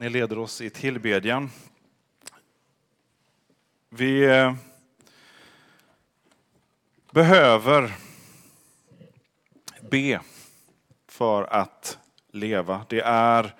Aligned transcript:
att 0.00 0.04
ni 0.04 0.10
leder 0.10 0.38
oss 0.38 0.60
i 0.60 0.70
tillbedjan. 0.70 1.50
Vi 3.88 4.24
eh, 4.24 4.54
behöver 7.10 7.92
be 9.80 10.20
för 11.08 11.42
att 11.42 11.98
leva. 12.30 12.86
Det 12.88 13.00
är 13.00 13.54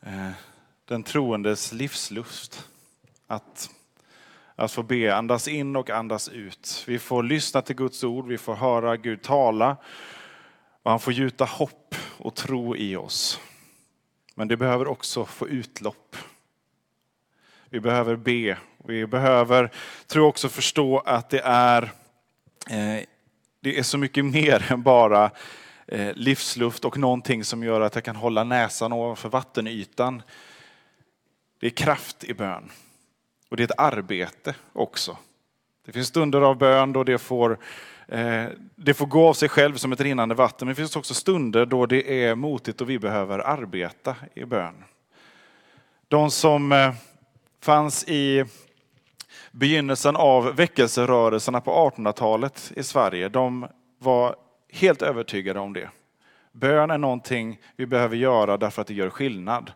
eh, 0.00 0.30
den 0.84 1.02
troendes 1.02 1.72
livslust 1.72 2.68
att, 3.26 3.70
att 4.54 4.72
få 4.72 4.82
be, 4.82 5.14
andas 5.14 5.48
in 5.48 5.76
och 5.76 5.90
andas 5.90 6.28
ut. 6.28 6.84
Vi 6.86 6.98
får 6.98 7.22
lyssna 7.22 7.62
till 7.62 7.76
Guds 7.76 8.04
ord, 8.04 8.26
vi 8.26 8.38
får 8.38 8.54
höra 8.54 8.96
Gud 8.96 9.22
tala 9.22 9.76
och 10.82 10.90
han 10.90 11.00
får 11.00 11.12
gjuta 11.12 11.44
hopp 11.44 11.94
och 12.18 12.34
tro 12.34 12.76
i 12.76 12.96
oss. 12.96 13.40
Men 14.34 14.48
det 14.48 14.56
behöver 14.56 14.88
också 14.88 15.24
få 15.24 15.48
utlopp. 15.48 16.16
Vi 17.68 17.80
behöver 17.80 18.16
be. 18.16 18.58
Vi 18.86 19.06
behöver, 19.06 19.70
tror 20.06 20.24
jag 20.24 20.28
också, 20.28 20.48
förstå 20.48 20.98
att 20.98 21.30
det 21.30 21.40
är, 21.44 21.82
eh, 22.70 23.04
det 23.60 23.78
är 23.78 23.82
så 23.82 23.98
mycket 23.98 24.24
mer 24.24 24.72
än 24.72 24.82
bara 24.82 25.30
eh, 25.86 26.14
livsluft 26.14 26.84
och 26.84 26.98
någonting 26.98 27.44
som 27.44 27.64
gör 27.64 27.80
att 27.80 27.94
jag 27.94 28.04
kan 28.04 28.16
hålla 28.16 28.44
näsan 28.44 28.92
ovanför 28.92 29.28
vattenytan. 29.28 30.22
Det 31.60 31.66
är 31.66 31.70
kraft 31.70 32.24
i 32.24 32.34
bön. 32.34 32.70
Och 33.48 33.56
det 33.56 33.62
är 33.62 33.64
ett 33.64 33.78
arbete 33.78 34.54
också. 34.72 35.18
Det 35.86 35.92
finns 35.92 36.08
stunder 36.08 36.40
av 36.40 36.58
bön 36.58 36.92
då 36.92 37.04
det 37.04 37.18
får, 37.18 37.58
Eh, 38.14 38.46
det 38.76 38.94
får 38.94 39.06
gå 39.06 39.28
av 39.28 39.34
sig 39.34 39.48
själv 39.48 39.74
som 39.74 39.92
ett 39.92 40.00
rinnande 40.00 40.34
vatten. 40.34 40.66
Men 40.66 40.74
det 40.74 40.76
finns 40.76 40.96
också 40.96 41.14
stunder 41.14 41.66
då 41.66 41.86
det 41.86 42.24
är 42.24 42.34
motigt 42.34 42.80
och 42.80 42.90
vi 42.90 42.98
behöver 42.98 43.38
arbeta 43.38 44.16
i 44.34 44.44
bön. 44.44 44.84
De 46.08 46.30
som 46.30 46.72
eh, 46.72 46.92
fanns 47.62 48.08
i 48.08 48.44
begynnelsen 49.50 50.16
av 50.16 50.56
väckelserörelserna 50.56 51.60
på 51.60 51.90
1800-talet 51.96 52.72
i 52.76 52.82
Sverige, 52.82 53.28
de 53.28 53.66
var 53.98 54.36
helt 54.72 55.02
övertygade 55.02 55.60
om 55.60 55.72
det. 55.72 55.88
Bön 56.52 56.90
är 56.90 56.98
någonting 56.98 57.58
vi 57.76 57.86
behöver 57.86 58.16
göra 58.16 58.56
därför 58.56 58.82
att 58.82 58.88
det 58.88 58.94
gör 58.94 59.10
skillnad. 59.10 59.72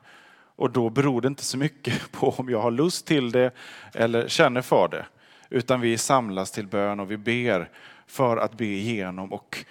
Och 0.57 0.71
då 0.71 0.91
beror 0.91 1.21
det 1.21 1.29
inte 1.29 1.45
så 1.45 1.59
mycket 1.59 2.13
på 2.13 2.31
om 2.31 2.49
jag 2.49 2.61
har 2.61 2.71
lust 2.71 3.07
till 3.07 3.31
det 3.31 3.51
eller 3.95 4.29
känner 4.29 4.63
för 4.63 4.89
det. 4.89 5.07
Utan 5.51 5.81
vi 5.81 5.99
samlas 5.99 6.51
till 6.51 6.67
bön 6.67 7.01
och 7.01 7.11
vi 7.11 7.17
ber 7.17 7.69
för 8.09 8.37
att 8.37 8.55
be 8.55 8.65
igenom 8.65 9.33
och 9.33 9.65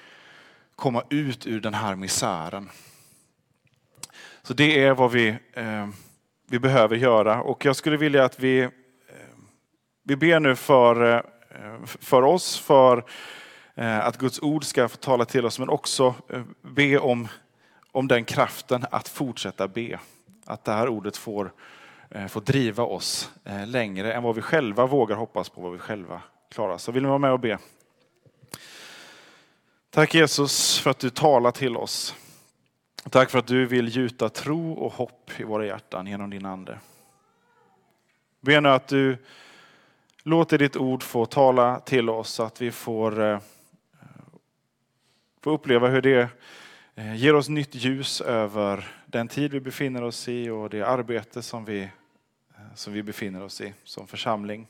komma 0.76 1.04
ut 1.10 1.48
ur 1.48 1.62
den 1.62 1.74
här 1.74 1.96
misären. 1.96 2.70
Så 4.42 4.54
det 4.54 4.84
är 4.84 4.94
vad 4.94 5.12
vi, 5.12 5.28
eh, 5.54 5.88
vi 6.50 6.60
behöver 6.60 6.96
göra. 6.96 7.42
Och 7.42 7.66
jag 7.66 7.76
skulle 7.76 7.98
vilja 7.98 8.26
att 8.26 8.40
vi, 8.40 8.62
eh, 8.62 8.70
vi 10.03 10.16
ber 10.16 10.40
nu 10.40 10.56
för, 10.56 11.14
eh, 11.50 11.86
för 11.86 12.22
oss, 12.22 12.59
för 12.59 13.03
eh, 13.76 14.06
att 14.06 14.18
Guds 14.18 14.42
ord 14.42 14.64
ska 14.64 14.88
få 14.88 14.97
tala 14.97 15.26
till 15.26 15.46
oss, 15.46 15.59
men 15.59 15.70
också 15.70 16.16
eh, 16.30 16.42
be 16.62 16.97
om, 16.97 17.28
om 17.92 18.08
den 18.08 18.26
kraften 18.26 18.86
att 18.92 19.08
fortsätta 19.08 19.68
be. 19.68 20.00
Att 20.46 20.64
det 20.64 20.72
här 20.72 20.88
ordet 20.90 21.18
får, 21.18 21.52
eh, 22.09 22.28
får 22.28 22.42
driva 22.42 22.84
oss 22.84 23.31
eh, 23.46 23.68
längre 23.68 24.14
än 24.14 24.24
vad 24.24 24.36
vi 24.36 24.42
själva 24.42 24.86
vågar 24.86 25.16
hoppas 25.16 25.50
på, 25.50 25.62
vad 25.62 25.72
vi 25.72 25.80
själva 25.80 26.22
klarar. 26.52 26.78
Så 26.78 26.92
vill 26.92 27.03
ni 27.03 27.09
vara 27.09 27.20
med 27.20 27.31
och 27.31 27.40
be? 27.40 27.58
Tack 29.97 30.16
Jesus 30.16 30.80
för 30.80 30.90
att 30.90 31.00
du 31.00 31.09
talar 31.09 31.52
till 31.52 31.78
oss. 31.78 32.16
Tack 33.09 33.30
för 33.30 33.40
att 33.40 33.47
du 33.47 33.66
vill 33.66 33.88
gjuta 33.88 34.30
tro 34.30 34.74
och 34.74 34.94
hopp 34.94 35.31
i 35.38 35.44
våra 35.44 35.66
hjärtan 35.66 36.08
genom 36.08 36.30
din 36.30 36.46
ande. 36.46 36.80
Be 38.41 38.62
nu 38.62 38.69
att 38.69 38.88
du 38.88 39.18
låter 40.24 40.58
ditt 40.58 40.75
ord 40.75 41.03
få 41.03 41.25
tala 41.25 41.80
till 41.80 42.09
oss 42.09 42.30
så 42.30 42.44
att 42.44 42.62
vi 42.62 42.72
får, 42.72 43.22
eh, 43.24 43.40
får 45.41 45.52
uppleva 45.52 45.88
hur 45.88 46.02
det 46.02 46.29
eh, 46.96 47.16
ger 47.16 47.35
oss 47.35 47.50
nytt 47.50 47.75
ljus 47.75 48.22
över 48.22 48.88
den 49.06 49.28
tid 49.28 49.52
vi 49.52 49.59
befinner 49.59 50.03
oss 50.03 50.28
i 50.28 50.50
och 50.50 50.69
det 50.69 50.81
arbete 50.81 51.41
som 51.41 51.66
vi, 51.66 51.81
eh, 51.81 52.74
som 52.75 52.94
vi 52.94 53.03
befinner 53.03 53.44
oss 53.44 53.62
i 53.62 53.74
som 53.84 54.08
församling. 54.08 54.68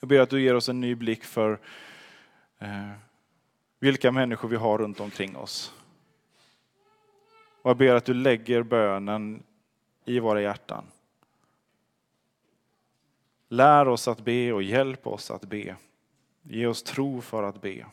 Jag 0.00 0.08
ber 0.08 0.20
att 0.20 0.30
du 0.30 0.42
ger 0.42 0.54
oss 0.54 0.68
en 0.68 0.80
ny 0.80 0.94
blick 0.94 1.24
för 1.24 1.58
Eh, 2.58 2.90
vilka 3.78 4.12
människor 4.12 4.48
vi 4.48 4.56
har 4.56 4.78
runt 4.78 5.00
omkring 5.00 5.36
oss. 5.36 5.74
Och 7.62 7.70
jag 7.70 7.76
ber 7.76 7.94
att 7.94 8.04
du 8.04 8.14
lägger 8.14 8.62
bönen 8.62 9.42
i 10.04 10.18
våra 10.18 10.40
hjärtan. 10.40 10.84
Lär 13.48 13.88
oss 13.88 14.08
att 14.08 14.20
be 14.20 14.52
och 14.52 14.62
hjälp 14.62 15.06
oss 15.06 15.30
att 15.30 15.44
be. 15.44 15.76
Ge 16.42 16.66
oss 16.66 16.82
tro 16.82 17.20
för 17.20 17.42
att 17.42 17.60
be. 17.60 17.86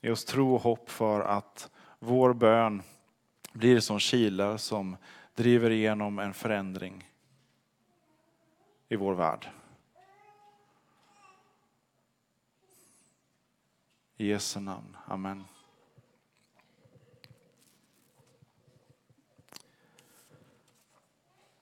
Ge 0.00 0.10
oss 0.10 0.24
tro 0.24 0.54
och 0.54 0.62
hopp 0.62 0.90
för 0.90 1.20
att 1.20 1.70
vår 1.98 2.32
bön 2.32 2.82
blir 3.52 3.80
som 3.80 3.98
kilar 3.98 4.56
som 4.56 4.96
driver 5.34 5.70
igenom 5.70 6.18
en 6.18 6.34
förändring 6.34 7.10
i 8.88 8.96
vår 8.96 9.14
värld. 9.14 9.48
I 14.20 14.26
Jesu 14.26 14.60
namn. 14.60 14.96
Amen. 15.06 15.44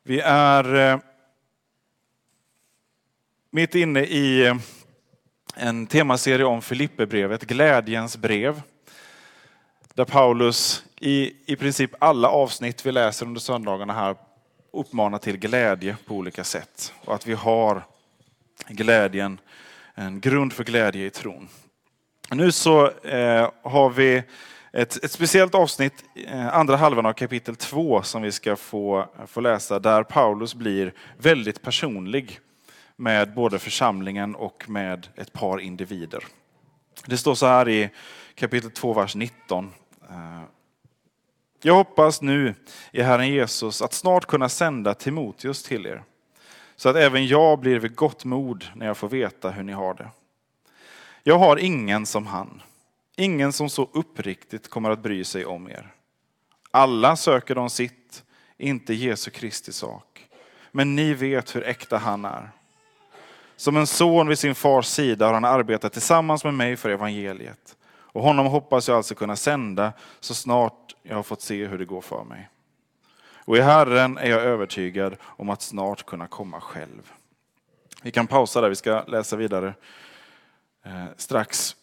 Vi 0.03 0.21
är 0.21 0.75
eh, 0.75 0.99
mitt 3.51 3.75
inne 3.75 4.01
i 4.01 4.47
eh, 4.47 4.57
en 5.55 5.87
temaserie 5.87 6.45
om 6.45 6.63
Filipperbrevet, 6.63 7.45
glädjens 7.45 8.17
brev. 8.17 8.63
Där 9.95 10.05
Paulus 10.05 10.85
i, 11.01 11.53
i 11.53 11.57
princip 11.57 11.91
alla 11.99 12.29
avsnitt 12.29 12.87
vi 12.87 12.93
läser 12.93 13.27
under 13.27 13.41
söndagarna 13.41 13.93
här 13.93 14.17
uppmanar 14.73 15.19
till 15.19 15.39
glädje 15.39 15.97
på 16.07 16.15
olika 16.15 16.45
sätt. 16.45 16.95
Och 17.05 17.15
att 17.15 17.27
vi 17.27 17.35
har 17.35 17.83
glädjen, 18.69 19.41
en 19.95 20.21
grund 20.21 20.53
för 20.53 20.65
glädje 20.65 21.07
i 21.07 21.11
tron. 21.11 21.49
Nu 22.31 22.53
så 22.53 22.91
eh, 22.91 23.51
har 23.63 23.91
vi 23.91 24.23
ett, 24.73 25.05
ett 25.05 25.13
speciellt 25.13 25.55
avsnitt, 25.55 26.05
eh, 26.15 26.55
andra 26.57 26.77
halvan 26.77 27.07
av 27.07 27.13
kapitel 27.13 27.57
2, 27.57 28.03
som 28.03 28.23
vi 28.23 28.33
ska 28.33 28.57
få, 28.57 29.07
få 29.27 29.41
läsa, 29.41 29.79
där 29.79 30.03
Paulus 30.03 30.55
blir 30.55 30.93
väldigt 31.19 31.63
personlig 31.63 32.41
med 32.97 33.35
både 33.35 33.59
församlingen 33.59 34.35
och 34.35 34.65
med 34.69 35.09
ett 35.17 35.33
par 35.33 35.61
individer. 35.61 36.25
Det 37.07 37.19
står 37.19 37.35
så 37.35 37.47
här 37.47 37.69
i 37.69 37.91
kapitel 38.35 38.71
2, 38.71 38.93
vers 38.93 39.15
19. 39.15 39.73
Eh, 40.11 40.43
jag 41.63 41.75
hoppas 41.75 42.23
nu 42.23 42.55
i 42.93 43.03
Herren 43.03 43.29
Jesus 43.29 43.83
att 43.83 43.93
snart 43.93 44.27
kunna 44.27 44.49
sända 44.49 44.95
Timoteus 44.95 45.63
till 45.63 45.87
er, 45.87 46.03
så 46.77 46.89
att 46.89 46.97
även 46.97 47.27
jag 47.27 47.59
blir 47.59 47.79
vid 47.79 47.95
gott 47.95 48.25
mod 48.25 48.65
när 48.75 48.87
jag 48.87 48.97
får 48.97 49.09
veta 49.09 49.51
hur 49.51 49.63
ni 49.63 49.73
har 49.73 49.95
det. 49.95 50.09
Jag 51.23 51.39
har 51.39 51.57
ingen 51.57 52.07
som 52.07 52.27
han, 52.27 52.63
ingen 53.17 53.53
som 53.53 53.71
så 53.71 53.89
uppriktigt 53.93 54.71
kommer 54.71 54.91
att 54.91 55.03
bry 55.03 55.25
sig 55.25 55.47
om 55.47 55.71
er. 55.71 55.93
Alla 56.71 57.17
söker 57.17 57.55
de 57.55 57.71
sitt, 57.71 58.25
inte 58.59 58.95
Jesu 58.95 59.31
Kristi 59.31 59.73
sak. 59.73 60.27
Men 60.73 60.97
ni 60.97 61.15
vet 61.15 61.57
hur 61.57 61.65
äkta 61.65 61.99
han 61.99 62.25
är. 62.25 62.51
Som 63.57 63.77
en 63.77 63.87
son 63.87 64.29
vid 64.29 64.39
sin 64.39 64.55
fars 64.55 64.87
sida 64.87 65.27
har 65.27 65.35
han 65.35 65.45
arbetat 65.45 65.93
tillsammans 65.93 66.45
med 66.45 66.55
mig 66.55 66.77
för 66.77 66.91
evangeliet. 66.91 67.77
Och 67.91 68.23
honom 68.23 68.47
hoppas 68.47 68.89
jag 68.89 68.97
alltså 68.97 69.15
kunna 69.15 69.37
sända 69.37 69.93
så 70.21 70.35
snart 70.35 70.95
jag 71.03 71.17
har 71.17 71.23
fått 71.23 71.43
se 71.43 71.67
hur 71.67 71.79
det 71.79 71.85
går 71.85 72.01
för 72.01 72.25
mig. 72.25 72.49
Och 73.45 73.57
i 73.57 73.61
Herren 73.61 74.19
är 74.19 74.31
jag 74.31 74.41
övertygad 74.41 75.17
om 75.23 75.51
att 75.51 75.63
snart 75.63 76.07
kunna 76.07 76.27
komma 76.27 76.61
själv. 76.61 77.13
Vi 78.03 78.11
kan 78.11 78.27
pausa 78.27 78.61
där, 78.61 78.69
vi 78.69 78.75
ska 78.75 79.03
läsa 79.03 79.37
vidare 79.37 79.75
eh, 80.85 81.07
strax. 81.17 81.77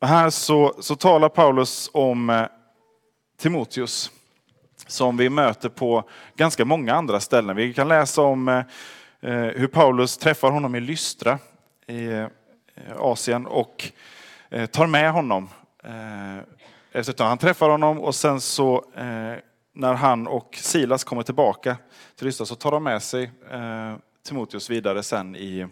Här 0.00 0.30
så, 0.30 0.74
så 0.80 0.96
talar 0.96 1.28
Paulus 1.28 1.90
om 1.92 2.30
eh, 2.30 2.46
Timoteus 3.38 4.10
som 4.86 5.16
vi 5.16 5.30
möter 5.30 5.68
på 5.68 6.04
ganska 6.36 6.64
många 6.64 6.94
andra 6.94 7.20
ställen. 7.20 7.56
Vi 7.56 7.74
kan 7.74 7.88
läsa 7.88 8.22
om 8.22 8.48
eh, 8.48 8.58
eh 9.20 9.32
hur 9.32 9.66
Paulus 9.66 10.18
träffar 10.18 10.50
honom 10.50 10.74
i 10.74 10.80
Lystra 10.80 11.38
i 11.86 12.06
eh, 12.06 12.26
Asien 12.98 13.46
och 13.46 13.92
eh, 14.50 14.66
tar 14.66 14.86
med 14.86 15.12
honom. 15.12 15.48
Efter 16.92 17.24
Han 17.24 17.38
träffar 17.38 17.68
honom 17.68 18.00
och 18.00 18.14
sen 18.14 18.40
så 18.40 18.84
när 19.72 19.94
han 19.94 20.26
och 20.26 20.58
Silas 20.60 21.04
kommer 21.04 21.22
tillbaka 21.22 21.76
till 22.16 22.26
Lystra 22.26 22.46
så 22.46 22.54
tar 22.54 22.70
de 22.70 22.84
med 22.84 23.02
sig 23.02 23.30
Timoteus 24.26 24.70
vidare 24.70 25.02
sen 25.02 25.36
i, 25.36 25.66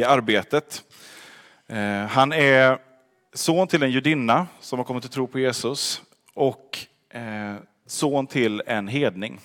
i 0.00 0.04
arbetet. 0.04 0.84
Eh, 1.66 2.06
han 2.06 2.32
är 2.32 2.78
son 3.32 3.68
till 3.68 3.82
en 3.82 3.90
judinna 3.90 4.46
som 4.60 4.78
har 4.78 4.84
kommit 4.84 5.02
till 5.02 5.12
tro 5.12 5.26
på 5.26 5.38
Jesus 5.38 6.02
och 6.34 6.78
eh, 7.10 7.54
son 7.86 8.26
till 8.26 8.62
en 8.66 8.88
hedning. 8.88 9.40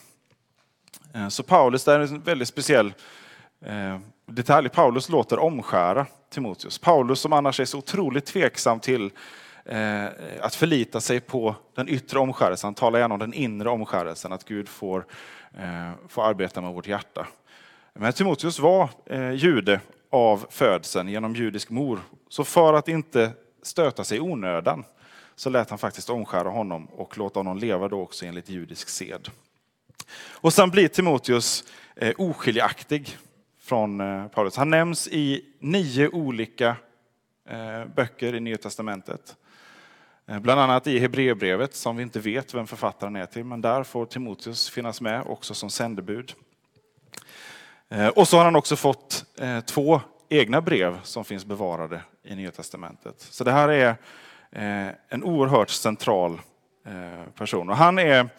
Eh, 1.14 1.28
så 1.28 1.44
Paulus, 1.44 1.84
det 1.84 1.94
är 1.94 2.00
en 2.00 2.22
väldigt 2.22 2.48
speciell 2.48 2.94
detalj. 4.26 4.70
Paulus 4.70 5.10
låter 5.10 5.40
omskära 5.40 6.06
Timoteus. 6.30 6.78
Paulus 6.78 7.20
som 7.20 7.34
annars 7.34 7.60
är 7.60 7.66
så 7.66 7.78
otroligt 7.78 8.26
tveksam 8.26 8.80
till 8.80 9.12
att 10.42 10.56
förlita 10.56 11.02
sig 11.02 11.20
på 11.20 11.56
den 11.76 11.90
yttre 11.90 12.20
omskärelsen. 12.20 12.68
Han 12.68 12.74
talar 12.74 13.00
gärna 13.00 13.14
om 13.14 13.20
den 13.20 13.34
inre 13.34 13.70
omskärelsen, 13.70 14.34
att 14.34 14.46
Gud 14.46 14.70
får, 14.70 15.06
får 16.08 16.24
arbeta 16.24 16.62
med 16.62 16.74
vårt 16.74 16.88
hjärta. 16.88 17.28
Men 18.00 18.14
Timoteus 18.14 18.60
var 18.60 18.90
eh, 19.06 19.32
jude 19.32 19.80
av 20.16 20.46
födseln 20.50 21.10
genom 21.10 21.36
judisk 21.36 21.70
mor. 21.70 22.00
Så 22.30 22.44
för 22.44 22.74
att 22.74 22.88
inte 22.88 23.32
stöta 23.62 24.04
sig 24.04 24.18
i 24.18 24.22
onödan 24.22 24.84
så 25.36 25.50
lät 25.50 25.70
han 25.70 25.80
faktiskt 25.80 26.10
omskära 26.10 26.50
honom 26.50 26.86
och 26.86 27.18
låta 27.18 27.40
honom 27.40 27.58
leva 27.58 27.88
då 27.88 28.02
också 28.02 28.26
enligt 28.26 28.50
judisk 28.50 28.90
sed. 28.90 29.30
Och 30.18 30.54
sen 30.54 30.70
blir 30.70 30.88
Timoteus 30.88 31.64
eh, 31.96 32.14
oskiljaktig 32.18 33.18
från 33.62 34.02
eh, 34.02 34.28
Paulus. 34.28 34.56
Han 34.56 34.70
nämns 34.70 35.08
i 35.08 35.46
nio 35.60 36.10
olika 36.10 36.76
eh, 37.50 37.86
böcker 37.96 38.36
i 38.36 38.40
Nya 38.40 38.58
Testamentet. 38.58 39.36
Bland 40.42 40.62
annat 40.62 40.88
i 40.88 41.00
Hebreerbrevet 41.00 41.76
som 41.76 41.98
vi 41.98 42.04
inte 42.04 42.20
vet 42.20 42.54
vem 42.54 42.68
författaren 42.68 43.16
är 43.16 43.26
till, 43.26 43.44
men 43.44 43.62
där 43.62 43.84
får 43.84 44.06
Timoteus 44.06 44.70
finnas 44.70 45.02
med 45.02 45.24
också 45.26 45.54
som 45.54 45.70
sändebud. 45.70 46.34
Eh, 47.90 48.08
och 48.08 48.28
så 48.28 48.38
har 48.38 48.46
han 48.46 48.56
också 48.56 48.76
fått 48.76 49.26
eh, 49.40 49.60
två 49.60 50.02
egna 50.30 50.62
brev 50.62 51.00
som 51.04 51.26
finns 51.26 51.46
bevarade 51.46 52.02
i 52.24 52.36
Nya 52.36 52.52
Testamentet. 52.52 53.16
Så 53.20 53.44
det 53.44 53.52
här 53.52 53.70
är 53.70 53.90
eh, 54.52 54.96
en 55.10 55.24
oerhört 55.24 55.70
central 55.70 56.42
person. 57.36 57.70
Och 57.70 57.78
han 57.78 58.00
är, 58.00 58.30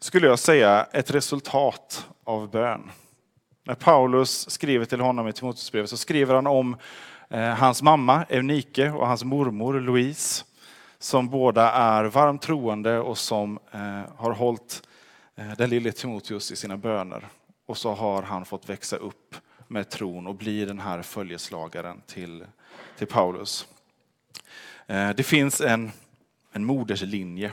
skulle 0.00 0.26
jag 0.26 0.38
säga, 0.38 0.86
ett 0.92 1.10
resultat 1.10 2.08
av 2.24 2.50
bön. 2.50 2.90
När 3.64 3.74
Paulus 3.74 4.50
skriver 4.50 4.84
till 4.84 5.00
honom 5.00 5.28
i 5.28 5.32
Timoteusbrevet 5.32 5.90
så 5.90 5.96
skriver 5.96 6.34
han 6.34 6.46
om 6.46 6.76
hans 7.58 7.82
mamma 7.82 8.24
Eunike 8.28 8.90
och 8.90 9.06
hans 9.06 9.24
mormor 9.24 9.80
Louise 9.80 10.44
som 10.98 11.28
båda 11.28 11.72
är 11.72 12.04
varmt 12.04 12.42
troende 12.42 12.98
och 12.98 13.18
som 13.18 13.58
har 14.16 14.32
hållit 14.32 14.82
Eh, 15.42 15.56
den 15.56 15.70
lille 15.70 15.92
Timoteus 15.92 16.52
i 16.52 16.56
sina 16.56 16.76
böner. 16.76 17.28
Och 17.66 17.78
så 17.78 17.92
har 17.92 18.22
han 18.22 18.44
fått 18.44 18.68
växa 18.68 18.96
upp 18.96 19.36
med 19.68 19.90
tron 19.90 20.26
och 20.26 20.34
bli 20.34 20.64
den 20.64 20.80
här 20.80 21.02
följeslagaren 21.02 22.02
till, 22.06 22.44
till 22.98 23.06
Paulus. 23.06 23.66
Eh, 24.86 25.10
det 25.10 25.22
finns 25.22 25.60
en, 25.60 25.92
en 26.52 26.64
moderslinje 26.64 27.52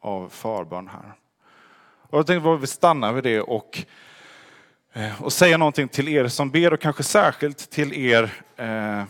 av 0.00 0.28
förbön 0.28 0.88
här. 0.88 1.12
Och 2.00 2.18
jag 2.18 2.26
tänkte 2.26 2.52
att 2.52 2.62
vi 2.62 2.66
stannar 2.66 3.12
vid 3.12 3.24
det 3.24 3.40
och, 3.40 3.84
eh, 4.92 5.22
och 5.22 5.32
säga 5.32 5.56
någonting 5.56 5.88
till 5.88 6.08
er 6.08 6.28
som 6.28 6.50
ber 6.50 6.72
och 6.72 6.80
kanske 6.80 7.02
särskilt 7.02 7.70
till 7.70 7.92
er 7.92 8.32
eh, 8.56 9.04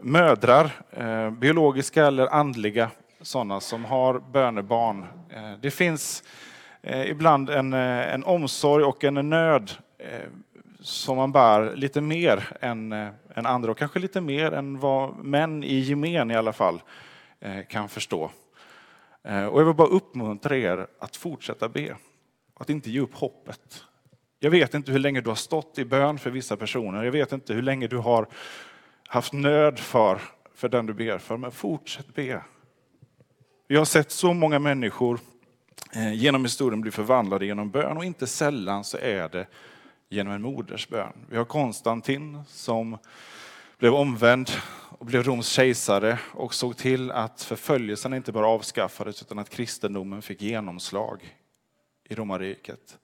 mödrar, 0.00 0.70
biologiska 1.30 2.06
eller 2.06 2.26
andliga 2.26 2.90
sådana 3.20 3.60
som 3.60 3.84
har 3.84 4.18
bönebarn. 4.18 5.06
Det 5.60 5.70
finns 5.70 6.22
Eh, 6.88 7.10
ibland 7.10 7.50
en, 7.50 7.72
eh, 7.72 8.14
en 8.14 8.24
omsorg 8.24 8.84
och 8.84 9.04
en 9.04 9.30
nöd 9.30 9.70
eh, 9.98 10.28
som 10.80 11.16
man 11.16 11.32
bär 11.32 11.76
lite 11.76 12.00
mer 12.00 12.48
än, 12.60 12.92
än 13.34 13.46
andra 13.46 13.70
och 13.70 13.78
kanske 13.78 13.98
lite 13.98 14.20
mer 14.20 14.52
än 14.52 14.78
vad 14.78 15.16
män 15.24 15.64
i 15.64 15.78
gemen 15.78 16.30
i 16.30 16.36
alla 16.36 16.52
fall 16.52 16.82
eh, 17.40 17.66
kan 17.68 17.88
förstå. 17.88 18.30
Eh, 19.24 19.46
och 19.46 19.60
jag 19.60 19.66
vill 19.66 19.74
bara 19.74 19.88
uppmuntra 19.88 20.56
er 20.56 20.86
att 20.98 21.16
fortsätta 21.16 21.68
be, 21.68 21.96
att 22.54 22.70
inte 22.70 22.90
ge 22.90 23.00
upp 23.00 23.14
hoppet. 23.14 23.84
Jag 24.38 24.50
vet 24.50 24.74
inte 24.74 24.92
hur 24.92 24.98
länge 24.98 25.20
du 25.20 25.30
har 25.30 25.36
stått 25.36 25.78
i 25.78 25.84
bön 25.84 26.18
för 26.18 26.30
vissa 26.30 26.56
personer, 26.56 27.04
jag 27.04 27.12
vet 27.12 27.32
inte 27.32 27.54
hur 27.54 27.62
länge 27.62 27.86
du 27.86 27.96
har 27.96 28.26
haft 29.08 29.32
nöd 29.32 29.78
för, 29.78 30.20
för 30.54 30.68
den 30.68 30.86
du 30.86 30.94
ber 30.94 31.18
för, 31.18 31.36
men 31.36 31.50
fortsätt 31.50 32.14
be. 32.14 32.42
Vi 33.68 33.76
har 33.76 33.84
sett 33.84 34.10
så 34.10 34.32
många 34.32 34.58
människor 34.58 35.20
Eh, 35.92 36.12
genom 36.14 36.44
historien 36.44 36.80
blir 36.80 36.92
förvandlade 36.92 37.46
genom 37.46 37.70
bön 37.70 37.96
och 37.96 38.04
inte 38.04 38.26
sällan 38.26 38.84
så 38.84 38.98
är 38.98 39.28
det 39.28 39.46
genom 40.08 40.32
en 40.32 40.42
modersbön. 40.42 41.12
Vi 41.30 41.36
har 41.36 41.44
Konstantin 41.44 42.42
som 42.48 42.98
blev 43.78 43.94
omvänd 43.94 44.50
och 44.98 45.06
blev 45.06 45.22
Roms 45.22 45.48
kejsare 45.48 46.18
och 46.32 46.54
såg 46.54 46.76
till 46.76 47.10
att 47.10 47.42
förföljelsen 47.42 48.14
inte 48.14 48.32
bara 48.32 48.46
avskaffades 48.46 49.22
utan 49.22 49.38
att 49.38 49.50
kristendomen 49.50 50.22
fick 50.22 50.42
genomslag 50.42 51.36
i 52.08 52.14
romarriket. 52.14 52.98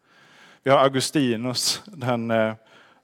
Vi 0.63 0.71
har 0.71 0.79
Augustinus, 0.79 1.83
den, 1.87 2.31
eh, 2.31 2.55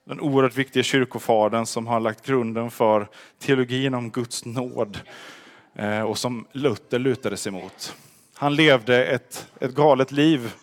den 0.03 0.19
oerhört 0.19 0.57
viktiga 0.57 0.83
kyrkofadern 0.83 1.65
som 1.65 1.87
har 1.87 1.99
lagt 1.99 2.25
grunden 2.25 2.71
för 2.71 3.07
teologin 3.39 3.93
om 3.93 4.09
Guds 4.09 4.45
nåd 4.45 4.99
eh, 5.75 6.01
och 6.01 6.17
som 6.17 6.47
Luther 6.51 6.99
lutade 6.99 7.37
sig 7.37 7.51
mot. 7.51 7.95
Han 8.41 8.55
levde 8.55 9.05
ett, 9.05 9.51
ett 9.59 9.75
galet 9.75 10.11
liv 10.11 10.53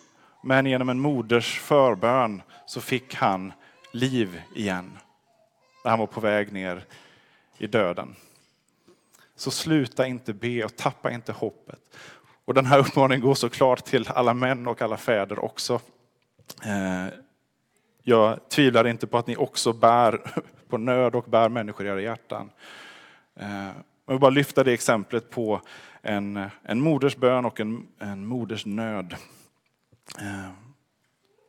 men 0.43 0.65
genom 0.65 0.89
en 0.89 0.99
moders 0.99 1.59
förbön 1.59 2.41
så 2.65 2.81
fick 2.81 3.15
han 3.15 3.53
liv 3.91 4.41
igen. 4.55 4.97
När 5.83 5.89
han 5.89 5.99
var 5.99 6.07
på 6.07 6.19
väg 6.19 6.53
ner 6.53 6.85
i 7.57 7.67
döden. 7.67 8.15
Så 9.35 9.51
sluta 9.51 10.07
inte 10.07 10.33
be 10.33 10.63
och 10.63 10.75
tappa 10.75 11.11
inte 11.11 11.31
hoppet. 11.31 11.79
Och 12.45 12.53
den 12.53 12.65
här 12.65 12.79
uppmaningen 12.79 13.21
går 13.21 13.35
såklart 13.35 13.85
till 13.85 14.07
alla 14.07 14.33
män 14.33 14.67
och 14.67 14.81
alla 14.81 14.97
fäder 14.97 15.39
också. 15.45 15.81
Eh, 16.65 17.07
jag 18.03 18.49
tvivlar 18.49 18.87
inte 18.87 19.07
på 19.07 19.17
att 19.17 19.27
ni 19.27 19.35
också 19.35 19.73
bär 19.73 20.21
på 20.69 20.77
nöd 20.77 21.15
och 21.15 21.25
bär 21.29 21.49
människor 21.49 21.85
i 21.85 21.89
era 21.89 22.01
hjärtan. 22.01 22.49
Eh, 23.35 23.69
jag 24.05 24.13
vill 24.13 24.19
bara 24.19 24.31
lyfta 24.31 24.63
det 24.63 24.73
exemplet 24.73 25.29
på 25.29 25.61
en, 26.01 26.49
en 26.63 26.81
moders 26.81 27.15
bön 27.15 27.45
och 27.45 27.59
en, 27.59 27.87
en 27.99 28.25
moders 28.25 28.65
nöd. 28.65 29.15
Eh, 30.19 30.49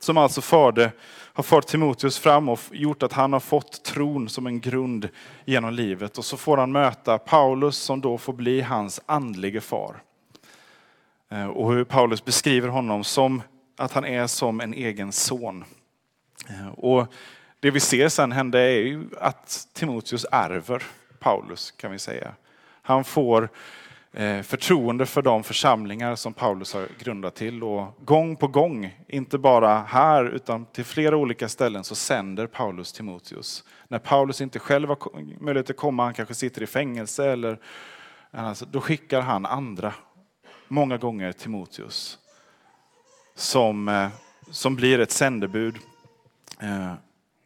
som 0.00 0.16
alltså 0.16 0.40
förde, 0.40 0.92
har 1.33 1.42
fört 1.42 1.66
Timoteus 1.66 2.19
fram 2.19 2.49
och 2.49 2.61
gjort 2.71 3.02
att 3.02 3.12
han 3.12 3.33
har 3.33 3.40
fått 3.40 3.85
tron 3.85 4.28
som 4.28 4.47
en 4.47 4.61
grund 4.61 5.09
genom 5.45 5.73
livet. 5.73 6.19
Och 6.19 6.25
så 6.25 6.37
får 6.37 6.57
han 6.57 6.73
möta 6.73 7.19
Paulus 7.19 7.76
som 7.76 8.00
då 8.00 8.19
får 8.19 8.33
bli 8.33 8.61
hans 8.61 9.00
andlige 9.07 9.61
far. 9.61 10.02
Eh, 11.30 11.47
och 11.47 11.73
hur 11.73 11.85
Paulus 11.85 12.25
beskriver 12.25 12.69
honom 12.69 13.04
som 13.04 13.42
att 13.76 13.92
han 13.92 14.04
är 14.04 14.26
som 14.26 14.61
en 14.61 14.75
egen 14.75 15.12
son. 15.12 15.64
Eh, 16.49 16.69
och 16.69 17.07
det 17.61 17.71
vi 17.71 17.80
ser 17.80 18.09
sen 18.09 18.33
hända 18.33 18.61
är 18.61 18.71
ju 18.71 19.04
att 19.21 19.69
Timoteus 19.73 20.26
ärver 20.33 20.83
Paulus 21.19 21.71
kan 21.71 21.92
vi 21.92 21.99
säga. 21.99 22.33
Han 22.83 23.04
får 23.04 23.49
Eh, 24.12 24.42
förtroende 24.42 25.06
för 25.06 25.22
de 25.22 25.42
församlingar 25.42 26.16
som 26.16 26.32
Paulus 26.32 26.74
har 26.74 26.88
grundat 26.98 27.34
till. 27.34 27.62
Och 27.62 27.96
gång 28.04 28.36
på 28.36 28.48
gång, 28.48 28.98
inte 29.08 29.38
bara 29.38 29.78
här 29.78 30.24
utan 30.24 30.66
till 30.66 30.84
flera 30.84 31.16
olika 31.16 31.48
ställen, 31.48 31.84
så 31.84 31.94
sänder 31.94 32.46
Paulus 32.46 32.92
Timoteus. 32.92 33.64
När 33.88 33.98
Paulus 33.98 34.40
inte 34.40 34.58
själv 34.58 34.88
har 34.88 34.98
möjlighet 35.40 35.70
att 35.70 35.76
komma, 35.76 36.04
han 36.04 36.14
kanske 36.14 36.34
sitter 36.34 36.62
i 36.62 36.66
fängelse, 36.66 37.30
eller, 37.30 37.58
alltså, 38.30 38.66
då 38.66 38.80
skickar 38.80 39.20
han 39.20 39.46
andra, 39.46 39.94
många 40.68 40.96
gånger 40.96 41.32
Timoteus, 41.32 42.18
som, 43.34 43.88
eh, 43.88 44.08
som 44.50 44.76
blir 44.76 44.98
ett 44.98 45.10
sändebud 45.10 45.78
eh, 46.60 46.92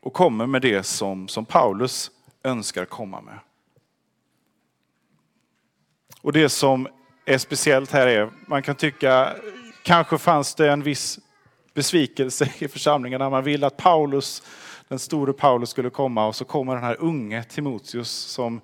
och 0.00 0.12
kommer 0.12 0.46
med 0.46 0.62
det 0.62 0.82
som, 0.82 1.28
som 1.28 1.44
Paulus 1.44 2.10
önskar 2.42 2.84
komma 2.84 3.20
med. 3.20 3.38
Och 6.24 6.32
det 6.32 6.48
som 6.48 6.88
är 7.24 7.38
speciellt 7.38 7.90
här 7.90 8.06
är, 8.06 8.30
man 8.46 8.62
kan 8.62 8.74
tycka, 8.74 9.36
kanske 9.82 10.18
fanns 10.18 10.54
det 10.54 10.70
en 10.70 10.82
viss 10.82 11.18
besvikelse 11.74 12.52
i 12.58 12.68
församlingen 12.68 13.18
när 13.18 13.30
man 13.30 13.44
ville 13.44 13.66
att 13.66 13.76
Paulus 13.76 14.42
den 14.88 14.98
store 14.98 15.32
Paulus 15.32 15.70
skulle 15.70 15.90
komma 15.90 16.26
och 16.26 16.36
så 16.36 16.44
kommer 16.44 16.74
den 16.74 16.84
här 16.84 16.96
unge 17.00 17.44
Timoteus 17.44 18.10
som 18.10 18.60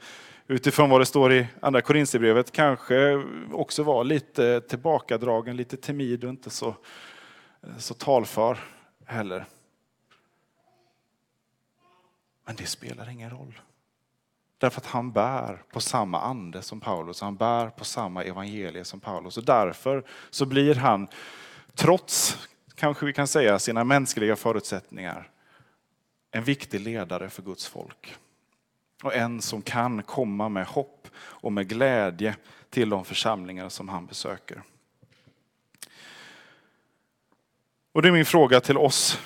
utifrån 0.47 0.90
vad 0.90 1.00
det 1.00 1.07
står 1.07 1.33
i 1.33 1.47
andra 1.61 1.81
Korinthierbrevet 1.83 2.52
kanske 2.52 3.25
också 3.52 3.83
var 3.83 4.05
lite 4.05 4.61
tillbakadragen, 4.61 5.57
lite 5.57 5.76
timid 5.76 6.25
och 6.25 6.31
inte 6.31 6.50
så, 6.50 6.75
så 7.79 7.95
talför 7.95 8.59
heller. 9.07 9.45
Men 12.47 12.57
det 12.57 12.67
spelar 12.67 13.11
ingen 13.11 13.31
roll. 13.31 13.61
Därför 14.61 14.81
att 14.81 14.87
han 14.87 15.12
bär 15.12 15.62
på 15.73 15.81
samma 15.81 16.21
ande 16.21 16.62
som 16.62 16.81
Paulus, 16.81 17.21
han 17.21 17.37
bär 17.37 17.71
på 17.71 17.85
samma 17.85 18.25
evangelie 18.25 18.85
som 18.85 19.00
Paulus. 19.00 19.37
Och 19.37 19.45
därför 19.45 20.05
så 20.31 20.47
blir 20.47 20.75
han, 20.75 21.09
trots 21.75 22.49
kanske 22.75 23.07
vi 23.07 23.12
kan 23.12 23.26
säga 23.26 23.59
sina 23.59 23.85
mänskliga 23.85 24.37
förutsättningar, 24.37 25.31
en 26.31 26.45
viktig 26.45 26.81
ledare 26.81 27.31
för 27.31 27.43
Guds 27.43 27.67
folk. 27.67 28.17
Och 29.02 29.14
en 29.14 29.43
som 29.43 29.62
kan 29.62 30.02
komma 30.02 30.49
med 30.49 30.67
hopp 30.67 31.09
och 31.17 31.52
med 31.52 31.69
glädje 31.69 32.37
till 32.71 32.88
de 32.88 33.05
församlingar 33.05 33.69
som 33.69 33.88
han 33.88 34.07
besöker. 34.07 34.62
Och 37.93 38.02
det 38.02 38.09
är 38.09 38.12
min 38.12 38.26
fråga 38.26 38.61
till 38.61 38.79
oss. 38.79 39.19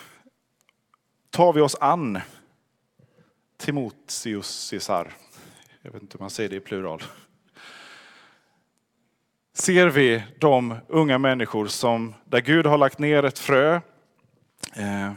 Tar 1.30 1.52
vi 1.52 1.60
oss 1.60 1.76
an 1.80 2.20
Timoteus 3.56 4.70
Caesar? 4.70 5.23
Jag 5.86 5.92
vet 5.92 6.02
inte 6.02 6.18
om 6.18 6.22
man 6.22 6.30
säger 6.30 6.50
det 6.50 6.56
i 6.56 6.60
plural. 6.60 7.02
Ser 9.52 9.86
vi 9.86 10.22
de 10.38 10.74
unga 10.88 11.18
människor 11.18 11.66
som, 11.66 12.14
där 12.24 12.40
Gud 12.40 12.66
har 12.66 12.78
lagt 12.78 12.98
ner 12.98 13.22
ett 13.24 13.38
frö, 13.38 13.74
eh, 14.76 15.12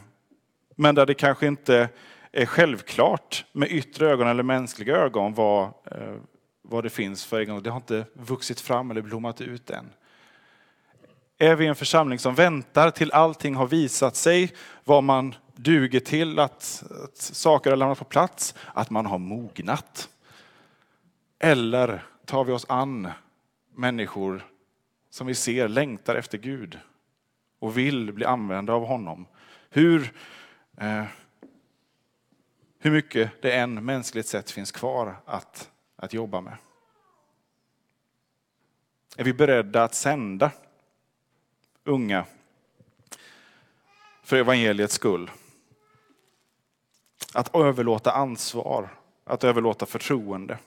men 0.76 0.96
där 0.96 1.06
det 1.06 1.14
kanske 1.14 1.48
inte 1.48 1.90
är 2.32 2.46
självklart 2.46 3.46
med 3.52 3.72
yttre 3.72 4.10
ögon 4.10 4.28
eller 4.28 4.44
mänskliga 4.44 4.96
ögon 4.96 5.34
vad, 5.34 5.64
eh, 5.64 6.16
vad 6.62 6.84
det 6.84 6.90
finns 6.90 7.26
för 7.26 7.40
egenskaper. 7.40 7.64
Det 7.64 7.70
har 7.70 7.78
inte 7.78 8.06
vuxit 8.14 8.60
fram 8.60 8.92
eller 8.92 9.02
blommat 9.02 9.42
ut 9.42 9.70
än. 9.70 9.90
Är 11.38 11.56
vi 11.56 11.68
en 11.68 11.76
församling 11.76 12.20
som 12.20 12.36
väntar 12.36 12.92
till 12.92 13.12
allting 13.12 13.56
har 13.56 13.68
visat 13.68 14.16
sig, 14.16 14.54
vad 14.84 15.04
man 15.04 15.36
duger 15.56 16.00
till, 16.00 16.40
att, 16.40 16.84
att 17.04 17.18
saker 17.18 17.70
har 17.70 17.78
lämnat 17.78 18.00
på 18.00 18.06
plats, 18.06 18.56
att 18.74 18.90
man 18.90 19.06
har 19.06 19.18
mognat? 19.18 20.10
Eller 21.40 22.06
tar 22.26 22.44
vi 22.44 22.52
oss 22.52 22.66
an 22.70 23.12
människor 23.76 24.48
som 25.10 25.28
vi 25.28 25.36
ser 25.36 25.68
längtar 25.68 26.16
efter 26.16 26.38
Gud 26.38 26.80
och 27.60 27.78
vill 27.78 28.14
bli 28.14 28.26
använda 28.26 28.74
av 28.74 28.86
honom? 28.86 29.28
Hur, 29.70 30.14
eh, 30.78 31.06
hur 32.80 32.92
mycket 32.92 33.42
det 33.42 33.52
än 33.52 33.86
mänskligt 33.86 34.28
sett 34.28 34.52
finns 34.52 34.72
kvar 34.72 35.16
att, 35.26 35.72
att 35.96 36.14
jobba 36.14 36.42
med. 36.42 36.58
Är 39.18 39.24
vi 39.24 39.34
beredda 39.34 39.84
att 39.84 39.96
sända 39.96 40.52
unga 41.84 42.26
för 44.24 44.38
evangeliets 44.38 44.94
skull? 44.94 45.32
Att 47.34 47.56
överlåta 47.56 48.12
ansvar, 48.12 48.90
att 49.24 49.44
överlåta 49.44 49.86
förtroende. 49.86 50.58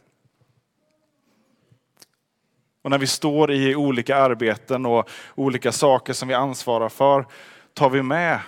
Och 2.83 2.91
när 2.91 2.99
vi 2.99 3.07
står 3.07 3.51
i 3.51 3.77
olika 3.77 4.17
arbeten 4.17 4.87
och 4.87 5.11
olika 5.35 5.73
saker 5.73 6.13
som 6.13 6.29
vi 6.29 6.35
ansvarar 6.35 6.89
för, 6.89 7.27
tar 7.75 7.91
vi 7.91 8.03
med 8.03 8.41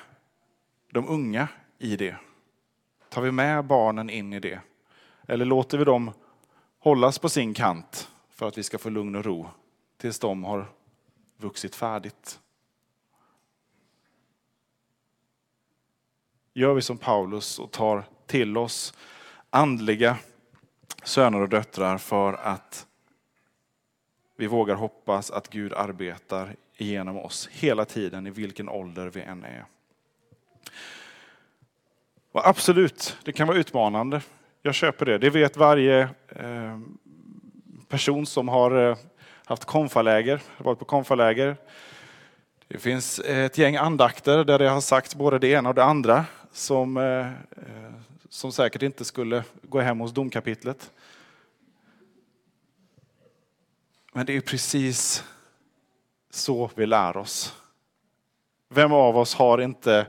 de 0.93 1.09
unga 1.09 1.49
i 1.79 1.97
det? 1.97 2.17
Tar 3.09 3.23
vi 3.23 3.33
med 3.33 3.65
barnen 3.65 4.11
in 4.11 4.33
i 4.33 4.41
det? 4.41 4.61
Eller 5.29 5.45
låter 5.45 5.79
vi 5.79 5.85
dem 5.85 6.11
hållas 6.79 7.19
på 7.19 7.29
sin 7.29 7.55
kant 7.55 8.11
för 8.31 8.49
att 8.49 8.59
vi 8.59 8.63
ska 8.63 8.79
få 8.79 8.91
lugn 8.91 9.15
och 9.15 9.25
ro 9.25 9.49
tills 10.01 10.19
de 10.19 10.45
har 10.45 10.67
vuxit 11.37 11.75
färdigt? 11.75 12.39
Gör 16.55 16.75
vi 16.75 16.83
som 16.83 16.99
Paulus 16.99 17.59
och 17.59 17.71
tar 17.71 18.05
till 18.27 18.57
oss 18.57 18.95
andliga 19.51 20.17
söner 21.03 21.41
och 21.41 21.49
döttrar 21.49 21.99
för 21.99 22.33
att 22.33 22.87
vi 24.37 24.47
vågar 24.47 24.75
hoppas 24.75 25.31
att 25.31 25.49
Gud 25.49 25.73
arbetar 25.73 26.57
genom 26.77 27.17
oss 27.17 27.49
hela 27.53 27.85
tiden 27.85 28.27
i 28.27 28.31
vilken 28.31 28.69
ålder 28.69 29.07
vi 29.07 29.21
än 29.21 29.45
är. 29.45 29.65
Och 32.33 32.49
absolut, 32.49 33.17
det 33.25 33.33
kan 33.33 33.49
vara 33.49 33.59
utmanande. 33.59 34.21
Jag 34.63 34.75
köper 34.75 35.07
det. 35.07 35.19
Det 35.19 35.31
vet 35.31 35.57
varje 35.57 36.01
eh, 36.29 36.79
person 37.89 38.27
som 38.27 38.49
har 38.49 38.91
eh, 38.91 38.97
haft 39.45 39.65
konfaläger, 39.65 40.41
varit 40.59 40.79
på 40.79 40.85
konfaläger. 40.85 41.57
Det 42.69 42.79
finns 42.79 43.19
eh, 43.19 43.45
ett 43.45 43.59
gäng 43.59 43.77
andakter 43.77 44.45
där 44.45 44.59
det 44.59 44.69
har 44.69 44.81
sagts 44.81 45.15
både 45.15 45.39
det 45.39 45.49
ena 45.49 45.69
och 45.69 45.75
det 45.75 45.85
andra 45.85 46.25
som, 46.53 46.97
eh, 46.97 47.27
eh, 47.27 47.93
som 48.29 48.53
säkert 48.53 48.83
inte 48.83 49.05
skulle 49.05 49.45
gå 49.63 49.81
hem 49.81 50.01
hos 50.01 50.13
domkapitlet. 50.13 50.91
Men 54.13 54.27
det 54.27 54.37
är 54.37 54.41
precis 54.41 55.25
så 56.31 56.71
vi 56.75 56.87
lär 56.87 57.17
oss. 57.17 57.57
Vem 58.69 58.93
av 58.93 59.19
oss 59.19 59.35
har 59.35 59.61
inte 59.61 60.07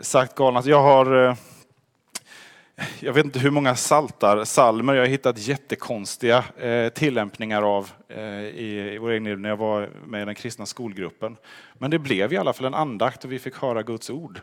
sagt 0.00 0.34
galna... 0.34 0.62
Jag 0.64 0.82
har 0.82 1.24
eh, 1.24 1.36
jag 3.00 3.12
vet 3.12 3.24
inte 3.24 3.38
hur 3.38 3.50
många 3.50 3.76
saltar, 3.76 4.44
salmer 4.44 4.94
jag 4.94 5.02
har 5.02 5.08
hittat 5.08 5.38
jättekonstiga 5.38 6.44
eh, 6.56 6.88
tillämpningar 6.88 7.62
av 7.62 7.90
eh, 8.08 8.22
i, 8.40 8.92
i 8.94 8.98
vår 8.98 9.10
egen 9.10 9.42
när 9.42 9.48
jag 9.48 9.56
var 9.56 9.90
med 10.06 10.22
i 10.22 10.24
den 10.24 10.34
kristna 10.34 10.66
skolgruppen. 10.66 11.36
Men 11.74 11.90
det 11.90 11.98
blev 11.98 12.32
i 12.32 12.36
alla 12.36 12.52
fall 12.52 12.66
en 12.66 12.74
andakt 12.74 13.24
och 13.24 13.32
vi 13.32 13.38
fick 13.38 13.56
höra 13.56 13.82
Guds 13.82 14.10
ord. 14.10 14.40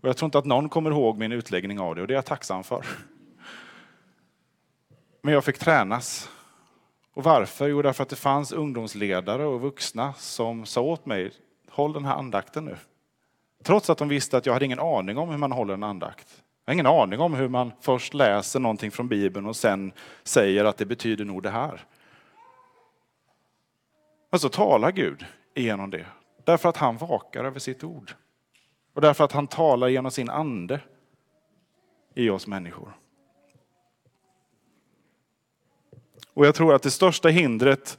Och 0.00 0.08
jag 0.08 0.16
tror 0.16 0.26
inte 0.26 0.38
att 0.38 0.44
någon 0.44 0.68
kommer 0.68 0.90
ihåg 0.90 1.18
min 1.18 1.32
utläggning 1.32 1.80
av 1.80 1.94
det 1.94 2.00
och 2.00 2.06
det 2.06 2.14
är 2.14 2.16
jag 2.16 2.24
tacksam 2.24 2.64
för. 2.64 2.86
Men 5.22 5.34
jag 5.34 5.44
fick 5.44 5.58
tränas. 5.58 6.30
Och 7.16 7.24
varför? 7.24 7.68
Jo, 7.68 7.82
därför 7.82 8.02
att 8.02 8.08
det 8.08 8.16
fanns 8.16 8.52
ungdomsledare 8.52 9.44
och 9.44 9.60
vuxna 9.60 10.14
som 10.14 10.66
sa 10.66 10.80
åt 10.80 11.06
mig, 11.06 11.32
håll 11.70 11.92
den 11.92 12.04
här 12.04 12.14
andakten 12.14 12.64
nu. 12.64 12.76
Trots 13.62 13.90
att 13.90 13.98
de 13.98 14.08
visste 14.08 14.36
att 14.36 14.46
jag 14.46 14.52
hade 14.52 14.64
ingen 14.64 14.80
aning 14.80 15.18
om 15.18 15.28
hur 15.28 15.38
man 15.38 15.52
håller 15.52 15.74
en 15.74 15.82
andakt. 15.82 16.42
Jag 16.64 16.70
har 16.70 16.74
ingen 16.74 16.86
aning 16.86 17.20
om 17.20 17.34
hur 17.34 17.48
man 17.48 17.72
först 17.80 18.14
läser 18.14 18.60
någonting 18.60 18.90
från 18.90 19.08
Bibeln 19.08 19.46
och 19.46 19.56
sen 19.56 19.92
säger 20.24 20.64
att 20.64 20.76
det 20.76 20.86
betyder 20.86 21.24
nog 21.24 21.42
det 21.42 21.50
här. 21.50 21.84
Men 24.30 24.40
så 24.40 24.48
talar 24.48 24.92
Gud 24.92 25.26
igenom 25.54 25.90
det. 25.90 26.06
Därför 26.44 26.68
att 26.68 26.76
han 26.76 26.96
vakar 26.96 27.44
över 27.44 27.58
sitt 27.58 27.84
ord. 27.84 28.12
Och 28.94 29.00
därför 29.00 29.24
att 29.24 29.32
han 29.32 29.46
talar 29.46 29.88
genom 29.88 30.10
sin 30.10 30.30
ande 30.30 30.80
i 32.14 32.30
oss 32.30 32.46
människor. 32.46 32.92
Och 36.36 36.46
jag 36.46 36.54
tror 36.54 36.74
att 36.74 36.82
det 36.82 36.90
största 36.90 37.28
hindret 37.28 37.98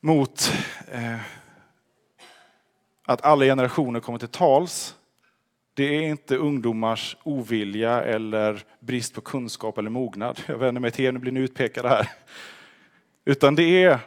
mot 0.00 0.52
eh, 0.92 1.20
att 3.06 3.24
alla 3.24 3.44
generationer 3.44 4.00
kommer 4.00 4.18
till 4.18 4.28
tals 4.28 4.94
det 5.74 5.84
är 5.84 6.02
inte 6.02 6.36
ungdomars 6.36 7.16
ovilja 7.22 8.02
eller 8.02 8.62
brist 8.80 9.14
på 9.14 9.20
kunskap 9.20 9.78
eller 9.78 9.90
mognad. 9.90 10.40
Jag 10.46 10.58
vänder 10.58 10.80
mig 10.80 10.90
till 10.90 11.04
er, 11.04 11.12
nu 11.12 11.18
blir 11.18 11.32
ni 11.32 11.40
utpekade 11.40 11.88
här. 11.88 12.10
Utan 13.24 13.54
det 13.54 13.84
är 13.84 13.98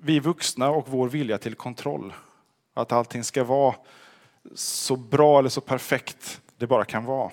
vi 0.00 0.20
vuxna 0.20 0.70
och 0.70 0.88
vår 0.88 1.08
vilja 1.08 1.38
till 1.38 1.54
kontroll. 1.54 2.12
Att 2.74 2.92
allting 2.92 3.24
ska 3.24 3.44
vara 3.44 3.74
så 4.54 4.96
bra 4.96 5.38
eller 5.38 5.48
så 5.48 5.60
perfekt 5.60 6.40
det 6.58 6.66
bara 6.66 6.84
kan 6.84 7.04
vara. 7.04 7.30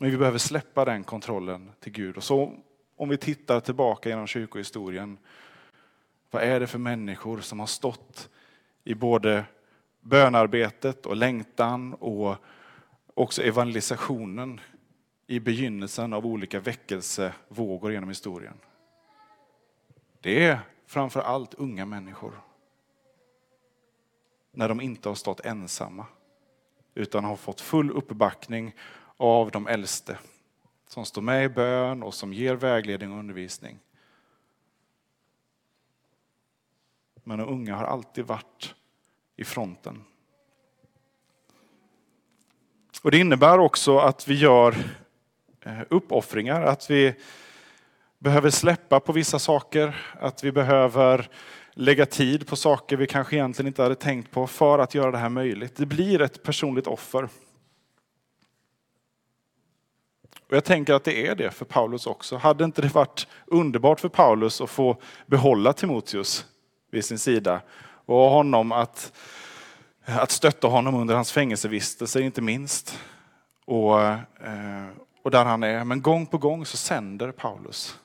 Men 0.00 0.10
vi 0.10 0.16
behöver 0.16 0.38
släppa 0.38 0.84
den 0.84 1.04
kontrollen 1.04 1.70
till 1.80 1.92
Gud. 1.92 2.16
Och 2.16 2.24
så 2.24 2.54
om 2.96 3.08
vi 3.08 3.16
tittar 3.16 3.60
tillbaka 3.60 4.08
genom 4.08 4.26
kyrkohistorien. 4.26 5.18
Vad 6.30 6.42
är 6.42 6.60
det 6.60 6.66
för 6.66 6.78
människor 6.78 7.40
som 7.40 7.60
har 7.60 7.66
stått 7.66 8.28
i 8.84 8.94
både 8.94 9.44
bönarbetet 10.00 11.06
och 11.06 11.16
längtan 11.16 11.94
och 11.94 12.36
också 13.14 13.42
evangelisationen 13.42 14.60
i 15.26 15.40
begynnelsen 15.40 16.12
av 16.12 16.26
olika 16.26 16.60
väckelsevågor 16.60 17.92
genom 17.92 18.08
historien. 18.08 18.58
Det 20.20 20.44
är 20.44 20.58
framför 20.86 21.20
allt 21.20 21.54
unga 21.54 21.86
människor. 21.86 22.40
När 24.52 24.68
de 24.68 24.80
inte 24.80 25.08
har 25.08 25.16
stått 25.16 25.40
ensamma 25.40 26.06
utan 26.94 27.24
har 27.24 27.36
fått 27.36 27.60
full 27.60 27.90
uppbackning 27.90 28.74
av 29.16 29.50
de 29.50 29.66
äldste 29.66 30.18
som 30.88 31.04
står 31.04 31.22
med 31.22 31.44
i 31.44 31.48
bön 31.48 32.02
och 32.02 32.14
som 32.14 32.32
ger 32.32 32.54
vägledning 32.54 33.12
och 33.12 33.18
undervisning. 33.18 33.78
Men 37.24 37.38
de 37.38 37.48
unga 37.48 37.76
har 37.76 37.84
alltid 37.84 38.24
varit 38.24 38.74
i 39.36 39.44
fronten. 39.44 40.04
Och 43.02 43.10
det 43.10 43.18
innebär 43.18 43.58
också 43.58 43.98
att 43.98 44.28
vi 44.28 44.34
gör 44.34 44.76
eh, 45.60 45.80
uppoffringar, 45.90 46.62
att 46.62 46.90
vi 46.90 47.14
behöver 48.18 48.50
släppa 48.50 49.00
på 49.00 49.12
vissa 49.12 49.38
saker, 49.38 50.14
att 50.20 50.44
vi 50.44 50.52
behöver 50.52 51.28
lägga 51.72 52.06
tid 52.06 52.46
på 52.46 52.56
saker 52.56 52.96
vi 52.96 53.06
kanske 53.06 53.36
egentligen 53.36 53.66
inte 53.66 53.82
hade 53.82 53.94
tänkt 53.94 54.30
på 54.30 54.46
för 54.46 54.78
att 54.78 54.94
göra 54.94 55.10
det 55.10 55.18
här 55.18 55.28
möjligt. 55.28 55.76
Det 55.76 55.86
blir 55.86 56.20
ett 56.20 56.42
personligt 56.42 56.86
offer. 56.86 57.28
Och 60.54 60.56
jag 60.56 60.64
tänker 60.64 60.94
att 60.94 61.04
det 61.04 61.26
är 61.26 61.34
det 61.34 61.50
för 61.50 61.64
Paulus 61.64 62.06
också. 62.06 62.36
Hade 62.36 62.64
inte 62.64 62.82
det 62.82 62.94
varit 62.94 63.26
underbart 63.46 64.00
för 64.00 64.08
Paulus 64.08 64.60
att 64.60 64.70
få 64.70 64.96
behålla 65.26 65.72
Timoteus 65.72 66.46
vid 66.90 67.04
sin 67.04 67.18
sida 67.18 67.62
och 68.06 68.30
honom 68.30 68.72
att, 68.72 69.12
att 70.04 70.30
stötta 70.30 70.68
honom 70.68 70.94
under 70.94 71.14
hans 71.14 71.32
fängelsevistelse 71.32 72.20
inte 72.20 72.42
minst. 72.42 72.98
Och, 73.64 74.02
eh, 74.02 74.88
och 75.22 75.30
där 75.30 75.44
han 75.44 75.62
är. 75.62 75.84
Men 75.84 76.02
gång 76.02 76.26
på 76.26 76.38
gång 76.38 76.66
så 76.66 76.76
sänder 76.76 77.32
Paulus. 77.32 77.98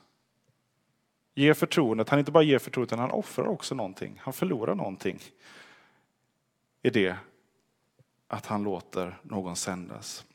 Ger 1.35 1.53
förtroendet. 1.53 2.09
Han 2.09 2.19
inte 2.19 2.31
bara 2.31 2.43
ger 2.43 2.59
förtroendet, 2.59 2.93
utan 2.93 2.99
han 2.99 3.11
offrar 3.11 3.47
också 3.47 3.75
någonting. 3.75 4.19
Han 4.23 4.33
förlorar 4.33 4.75
någonting 4.75 5.19
i 6.83 6.89
det 6.89 7.15
att 8.27 8.45
han 8.45 8.63
låter 8.63 9.19
någon 9.23 9.55
sändas. 9.55 10.25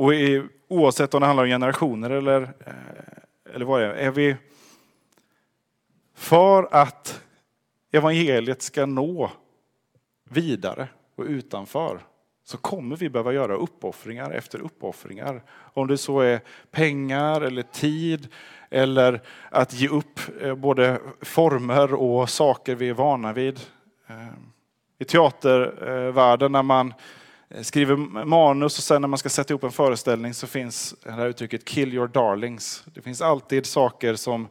Och 0.00 0.14
i, 0.14 0.42
oavsett 0.68 1.14
om 1.14 1.20
det 1.20 1.26
handlar 1.26 1.44
om 1.44 1.50
generationer 1.50 2.10
eller, 2.10 2.42
eh, 2.42 3.54
eller 3.54 3.64
vad 3.64 3.80
det 3.80 3.86
är, 3.86 3.94
är 3.94 4.10
vi 4.10 4.36
för 6.14 6.68
att 6.70 7.22
evangeliet 7.92 8.62
ska 8.62 8.86
nå 8.86 9.30
vidare 10.30 10.88
och 11.16 11.24
utanför 11.24 12.00
så 12.44 12.58
kommer 12.58 12.96
vi 12.96 13.10
behöva 13.10 13.32
göra 13.32 13.54
uppoffringar 13.54 14.30
efter 14.30 14.58
uppoffringar. 14.60 15.42
Om 15.50 15.86
det 15.86 15.98
så 15.98 16.20
är 16.20 16.40
pengar 16.70 17.40
eller 17.40 17.62
tid 17.62 18.28
eller 18.70 19.20
att 19.50 19.72
ge 19.72 19.88
upp 19.88 20.20
eh, 20.40 20.54
både 20.54 21.00
former 21.20 21.94
och 21.94 22.30
saker 22.30 22.74
vi 22.74 22.88
är 22.88 22.94
vana 22.94 23.32
vid. 23.32 23.60
Eh, 24.06 24.26
I 24.98 25.04
teatervärlden 25.04 26.52
när 26.52 26.62
man 26.62 26.94
Eh, 27.54 27.62
skriver 27.62 27.96
manus 28.24 28.78
och 28.78 28.84
sen 28.84 29.02
när 29.02 29.08
man 29.08 29.18
ska 29.18 29.28
sätta 29.28 29.52
ihop 29.52 29.64
en 29.64 29.72
föreställning 29.72 30.34
så 30.34 30.46
finns 30.46 30.94
det 31.02 31.10
här 31.10 31.26
uttrycket 31.26 31.64
kill 31.64 31.94
your 31.94 32.08
darlings. 32.08 32.84
Det 32.94 33.02
finns 33.02 33.20
alltid 33.20 33.66
saker 33.66 34.14
som 34.14 34.48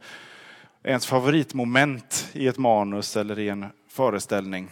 är 0.82 0.88
ens 0.88 1.06
favoritmoment 1.06 2.28
i 2.32 2.46
ett 2.46 2.58
manus 2.58 3.16
eller 3.16 3.38
i 3.38 3.48
en 3.48 3.66
föreställning. 3.88 4.70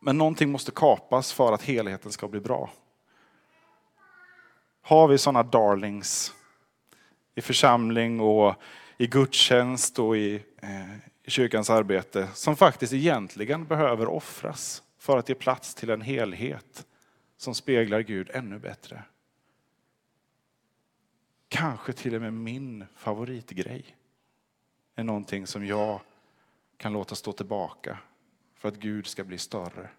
Men 0.00 0.18
någonting 0.18 0.50
måste 0.50 0.70
kapas 0.70 1.32
för 1.32 1.52
att 1.52 1.62
helheten 1.62 2.12
ska 2.12 2.28
bli 2.28 2.40
bra. 2.40 2.70
Har 4.82 5.08
vi 5.08 5.18
sådana 5.18 5.42
darlings 5.42 6.32
i 7.34 7.40
församling 7.40 8.20
och 8.20 8.54
i 8.98 9.06
gudstjänst 9.06 9.98
och 9.98 10.16
i, 10.16 10.34
eh, 10.62 10.94
i 11.24 11.30
kyrkans 11.30 11.70
arbete 11.70 12.28
som 12.34 12.56
faktiskt 12.56 12.92
egentligen 12.92 13.64
behöver 13.64 14.08
offras 14.08 14.82
för 15.04 15.18
att 15.18 15.28
ge 15.28 15.34
plats 15.34 15.74
till 15.74 15.90
en 15.90 16.00
helhet 16.00 16.86
som 17.36 17.54
speglar 17.54 18.00
Gud 18.00 18.30
ännu 18.34 18.58
bättre. 18.58 19.02
Kanske 21.48 21.92
till 21.92 22.14
och 22.14 22.20
med 22.20 22.32
min 22.32 22.86
favoritgrej 22.94 23.96
är 24.94 25.04
någonting 25.04 25.46
som 25.46 25.66
jag 25.66 26.00
kan 26.76 26.92
låta 26.92 27.14
stå 27.14 27.32
tillbaka 27.32 27.98
för 28.54 28.68
att 28.68 28.74
Gud 28.74 29.06
ska 29.06 29.24
bli 29.24 29.38
större 29.38 29.90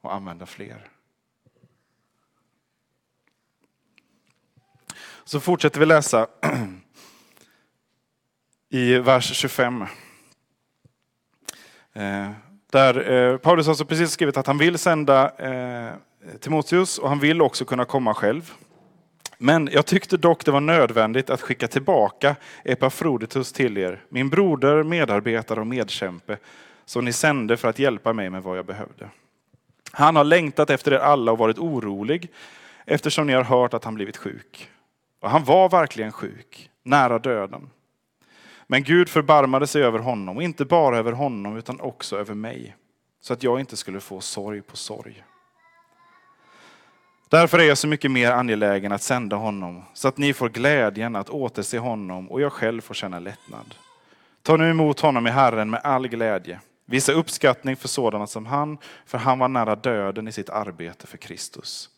och 0.00 0.14
använda 0.14 0.46
fler. 0.46 0.90
Så 5.24 5.40
fortsätter 5.40 5.80
vi 5.80 5.86
läsa 5.86 6.26
i 8.68 8.98
vers 8.98 9.36
25. 9.36 9.86
Där 12.72 13.12
eh, 13.12 13.36
Paulus 13.36 13.66
har 13.66 13.70
alltså 13.70 13.84
precis 13.84 14.10
skrivit 14.10 14.36
att 14.36 14.46
han 14.46 14.58
vill 14.58 14.78
sända 14.78 15.30
eh, 15.38 15.92
Timoteus 16.40 16.98
och 16.98 17.08
han 17.08 17.18
vill 17.18 17.42
också 17.42 17.64
kunna 17.64 17.84
komma 17.84 18.14
själv. 18.14 18.52
Men 19.38 19.68
jag 19.72 19.86
tyckte 19.86 20.16
dock 20.16 20.44
det 20.44 20.50
var 20.50 20.60
nödvändigt 20.60 21.30
att 21.30 21.40
skicka 21.40 21.68
tillbaka 21.68 22.36
Epafroditus 22.64 23.52
till 23.52 23.78
er, 23.78 24.04
min 24.08 24.28
broder, 24.28 24.82
medarbetare 24.82 25.60
och 25.60 25.66
medkämpe, 25.66 26.36
som 26.84 27.04
ni 27.04 27.12
sände 27.12 27.56
för 27.56 27.68
att 27.68 27.78
hjälpa 27.78 28.12
mig 28.12 28.30
med 28.30 28.42
vad 28.42 28.58
jag 28.58 28.66
behövde. 28.66 29.08
Han 29.92 30.16
har 30.16 30.24
längtat 30.24 30.70
efter 30.70 30.92
er 30.92 30.98
alla 30.98 31.32
och 31.32 31.38
varit 31.38 31.58
orolig 31.58 32.30
eftersom 32.84 33.26
ni 33.26 33.32
har 33.32 33.44
hört 33.44 33.74
att 33.74 33.84
han 33.84 33.94
blivit 33.94 34.16
sjuk. 34.16 34.68
Och 35.20 35.30
han 35.30 35.44
var 35.44 35.68
verkligen 35.68 36.12
sjuk, 36.12 36.70
nära 36.82 37.18
döden. 37.18 37.70
Men 38.72 38.82
Gud 38.82 39.08
förbarmade 39.08 39.66
sig 39.66 39.82
över 39.82 39.98
honom, 39.98 40.36
och 40.36 40.42
inte 40.42 40.64
bara 40.64 40.98
över 40.98 41.12
honom 41.12 41.56
utan 41.56 41.80
också 41.80 42.18
över 42.18 42.34
mig, 42.34 42.76
så 43.20 43.32
att 43.32 43.42
jag 43.42 43.60
inte 43.60 43.76
skulle 43.76 44.00
få 44.00 44.20
sorg 44.20 44.62
på 44.62 44.76
sorg. 44.76 45.24
Därför 47.28 47.58
är 47.58 47.62
jag 47.62 47.78
så 47.78 47.88
mycket 47.88 48.10
mer 48.10 48.30
angelägen 48.30 48.92
att 48.92 49.02
sända 49.02 49.36
honom, 49.36 49.82
så 49.94 50.08
att 50.08 50.18
ni 50.18 50.32
får 50.32 50.48
glädjen 50.48 51.16
att 51.16 51.30
återse 51.30 51.78
honom 51.78 52.30
och 52.30 52.40
jag 52.40 52.52
själv 52.52 52.80
får 52.80 52.94
känna 52.94 53.18
lättnad. 53.18 53.74
Ta 54.42 54.56
nu 54.56 54.70
emot 54.70 55.00
honom 55.00 55.26
i 55.26 55.30
Herren 55.30 55.70
med 55.70 55.80
all 55.84 56.08
glädje. 56.08 56.60
Visa 56.86 57.12
uppskattning 57.12 57.76
för 57.76 57.88
sådana 57.88 58.26
som 58.26 58.46
han, 58.46 58.78
för 59.06 59.18
han 59.18 59.38
var 59.38 59.48
nära 59.48 59.76
döden 59.76 60.28
i 60.28 60.32
sitt 60.32 60.50
arbete 60.50 61.06
för 61.06 61.18
Kristus. 61.18 61.90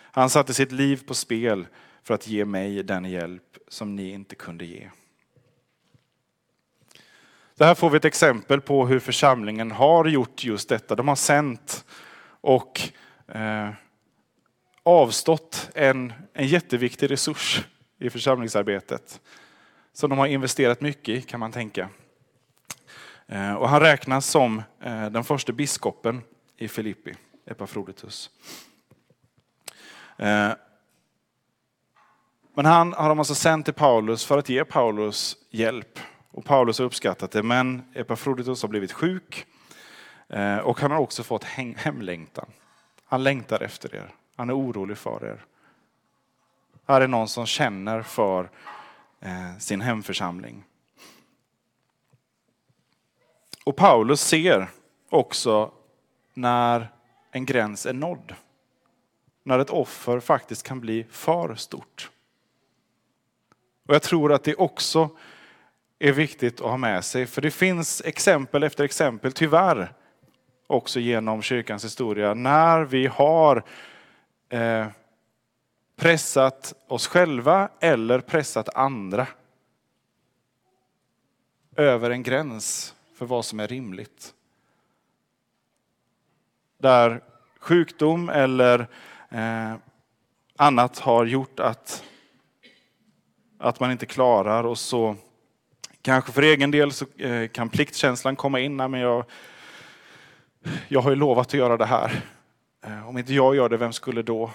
Han 0.00 0.30
satte 0.30 0.54
sitt 0.54 0.72
liv 0.72 1.06
på 1.06 1.14
spel 1.14 1.66
för 2.02 2.14
att 2.14 2.28
ge 2.28 2.44
mig 2.44 2.82
den 2.82 3.04
hjälp 3.04 3.58
som 3.68 3.96
ni 3.96 4.10
inte 4.10 4.34
kunde 4.34 4.64
ge. 4.64 4.90
Det 7.62 7.66
här 7.66 7.74
får 7.74 7.90
vi 7.90 7.96
ett 7.96 8.04
exempel 8.04 8.60
på 8.60 8.86
hur 8.86 8.98
församlingen 8.98 9.70
har 9.70 10.04
gjort 10.04 10.44
just 10.44 10.68
detta. 10.68 10.94
De 10.94 11.08
har 11.08 11.16
sänt 11.16 11.84
och 12.40 12.80
eh, 13.28 13.70
avstått 14.82 15.70
en, 15.74 16.12
en 16.32 16.46
jätteviktig 16.46 17.10
resurs 17.10 17.66
i 17.98 18.10
församlingsarbetet. 18.10 19.20
Som 19.92 20.10
de 20.10 20.18
har 20.18 20.26
investerat 20.26 20.80
mycket 20.80 21.08
i 21.08 21.22
kan 21.22 21.40
man 21.40 21.52
tänka. 21.52 21.88
Eh, 23.26 23.54
och 23.54 23.68
han 23.68 23.80
räknas 23.80 24.26
som 24.26 24.62
eh, 24.80 25.10
den 25.10 25.24
första 25.24 25.52
biskopen 25.52 26.20
i 26.56 26.68
Filippi, 26.68 27.14
Epafroditus. 27.46 28.30
Eh, 30.16 30.50
men 32.54 32.64
han 32.64 32.92
har 32.92 33.08
de 33.08 33.18
alltså 33.18 33.34
sänt 33.34 33.64
till 33.64 33.74
Paulus 33.74 34.24
för 34.24 34.38
att 34.38 34.48
ge 34.48 34.64
Paulus 34.64 35.36
hjälp 35.50 35.98
och 36.32 36.44
Paulus 36.44 36.78
har 36.78 36.86
uppskattat 36.86 37.30
det, 37.30 37.42
men 37.42 37.82
Epafroditus 37.94 38.62
har 38.62 38.68
blivit 38.68 38.92
sjuk 38.92 39.46
eh, 40.28 40.58
och 40.58 40.80
han 40.80 40.90
har 40.90 40.98
också 40.98 41.22
fått 41.22 41.44
hemlängtan. 41.44 42.50
Han 43.04 43.22
längtar 43.22 43.62
efter 43.62 43.94
er. 43.94 44.14
Han 44.36 44.50
är 44.50 44.56
orolig 44.56 44.98
för 44.98 45.24
er. 45.24 45.44
Här 46.86 47.00
är 47.00 47.08
någon 47.08 47.28
som 47.28 47.46
känner 47.46 48.02
för 48.02 48.50
eh, 49.20 49.58
sin 49.58 49.80
hemförsamling. 49.80 50.64
Och 53.64 53.76
Paulus 53.76 54.20
ser 54.20 54.70
också 55.08 55.72
när 56.34 56.88
en 57.30 57.46
gräns 57.46 57.86
är 57.86 57.92
nådd. 57.92 58.34
När 59.42 59.58
ett 59.58 59.70
offer 59.70 60.20
faktiskt 60.20 60.62
kan 60.62 60.80
bli 60.80 61.06
för 61.10 61.54
stort. 61.54 62.10
Och 63.86 63.94
jag 63.94 64.02
tror 64.02 64.32
att 64.32 64.44
det 64.44 64.54
också 64.54 65.10
är 66.02 66.12
viktigt 66.12 66.60
att 66.60 66.70
ha 66.70 66.76
med 66.76 67.04
sig. 67.04 67.26
För 67.26 67.42
det 67.42 67.50
finns 67.50 68.02
exempel 68.04 68.62
efter 68.62 68.84
exempel, 68.84 69.32
tyvärr, 69.32 69.92
också 70.66 71.00
genom 71.00 71.42
kyrkans 71.42 71.84
historia, 71.84 72.34
när 72.34 72.84
vi 72.84 73.06
har 73.06 73.64
eh, 74.48 74.86
pressat 75.96 76.74
oss 76.86 77.06
själva 77.06 77.68
eller 77.80 78.20
pressat 78.20 78.68
andra 78.74 79.26
över 81.76 82.10
en 82.10 82.22
gräns 82.22 82.94
för 83.14 83.26
vad 83.26 83.44
som 83.44 83.60
är 83.60 83.68
rimligt. 83.68 84.34
Där 86.78 87.22
sjukdom 87.58 88.28
eller 88.28 88.88
eh, 89.28 89.74
annat 90.56 90.98
har 90.98 91.24
gjort 91.24 91.60
att, 91.60 92.04
att 93.58 93.80
man 93.80 93.90
inte 93.90 94.06
klarar 94.06 94.64
och 94.64 94.78
så 94.78 95.16
Kanske 96.02 96.32
för 96.32 96.42
egen 96.42 96.70
del 96.70 96.92
så 96.92 97.06
eh, 97.18 97.48
kan 97.48 97.68
pliktkänslan 97.68 98.36
komma 98.36 98.60
in. 98.60 98.76
Men 98.76 98.92
jag, 98.94 99.24
jag 100.88 101.00
har 101.00 101.10
ju 101.10 101.16
lovat 101.16 101.46
att 101.46 101.54
göra 101.54 101.76
det 101.76 101.86
här. 101.86 102.24
Eh, 102.84 103.08
om 103.08 103.18
inte 103.18 103.34
jag 103.34 103.56
gör 103.56 103.68
det, 103.68 103.76
vem 103.76 103.92
skulle 103.92 104.22
då? 104.22 104.50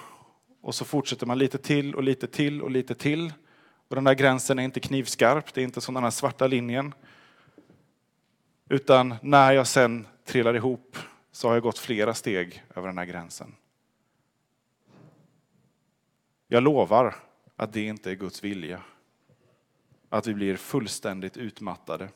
Och 0.61 0.75
så 0.75 0.85
fortsätter 0.85 1.25
man 1.25 1.37
lite 1.37 1.57
till 1.57 1.95
och 1.95 2.03
lite 2.03 2.27
till 2.27 2.61
och 2.61 2.71
lite 2.71 2.95
till. 2.95 3.33
Och 3.87 3.95
den 3.95 4.03
där 4.03 4.13
gränsen 4.13 4.59
är 4.59 4.63
inte 4.63 4.79
knivskarp, 4.79 5.53
det 5.53 5.61
är 5.61 5.63
inte 5.63 5.81
som 5.81 5.93
den 5.93 6.03
här 6.03 6.11
svarta 6.11 6.47
linjen. 6.47 6.93
Utan 8.69 9.15
när 9.21 9.51
jag 9.51 9.67
sen 9.67 10.07
trillar 10.25 10.55
ihop 10.55 10.97
så 11.31 11.47
har 11.47 11.55
jag 11.55 11.63
gått 11.63 11.79
flera 11.79 12.13
steg 12.13 12.63
över 12.75 12.87
den 12.87 12.97
här 12.97 13.05
gränsen. 13.05 13.55
Jag 16.47 16.63
lovar 16.63 17.15
att 17.55 17.73
det 17.73 17.81
inte 17.81 18.11
är 18.11 18.15
Guds 18.15 18.43
vilja. 18.43 18.81
Att 20.09 20.27
vi 20.27 20.33
blir 20.33 20.55
fullständigt 20.55 21.37
utmattade. 21.37 22.09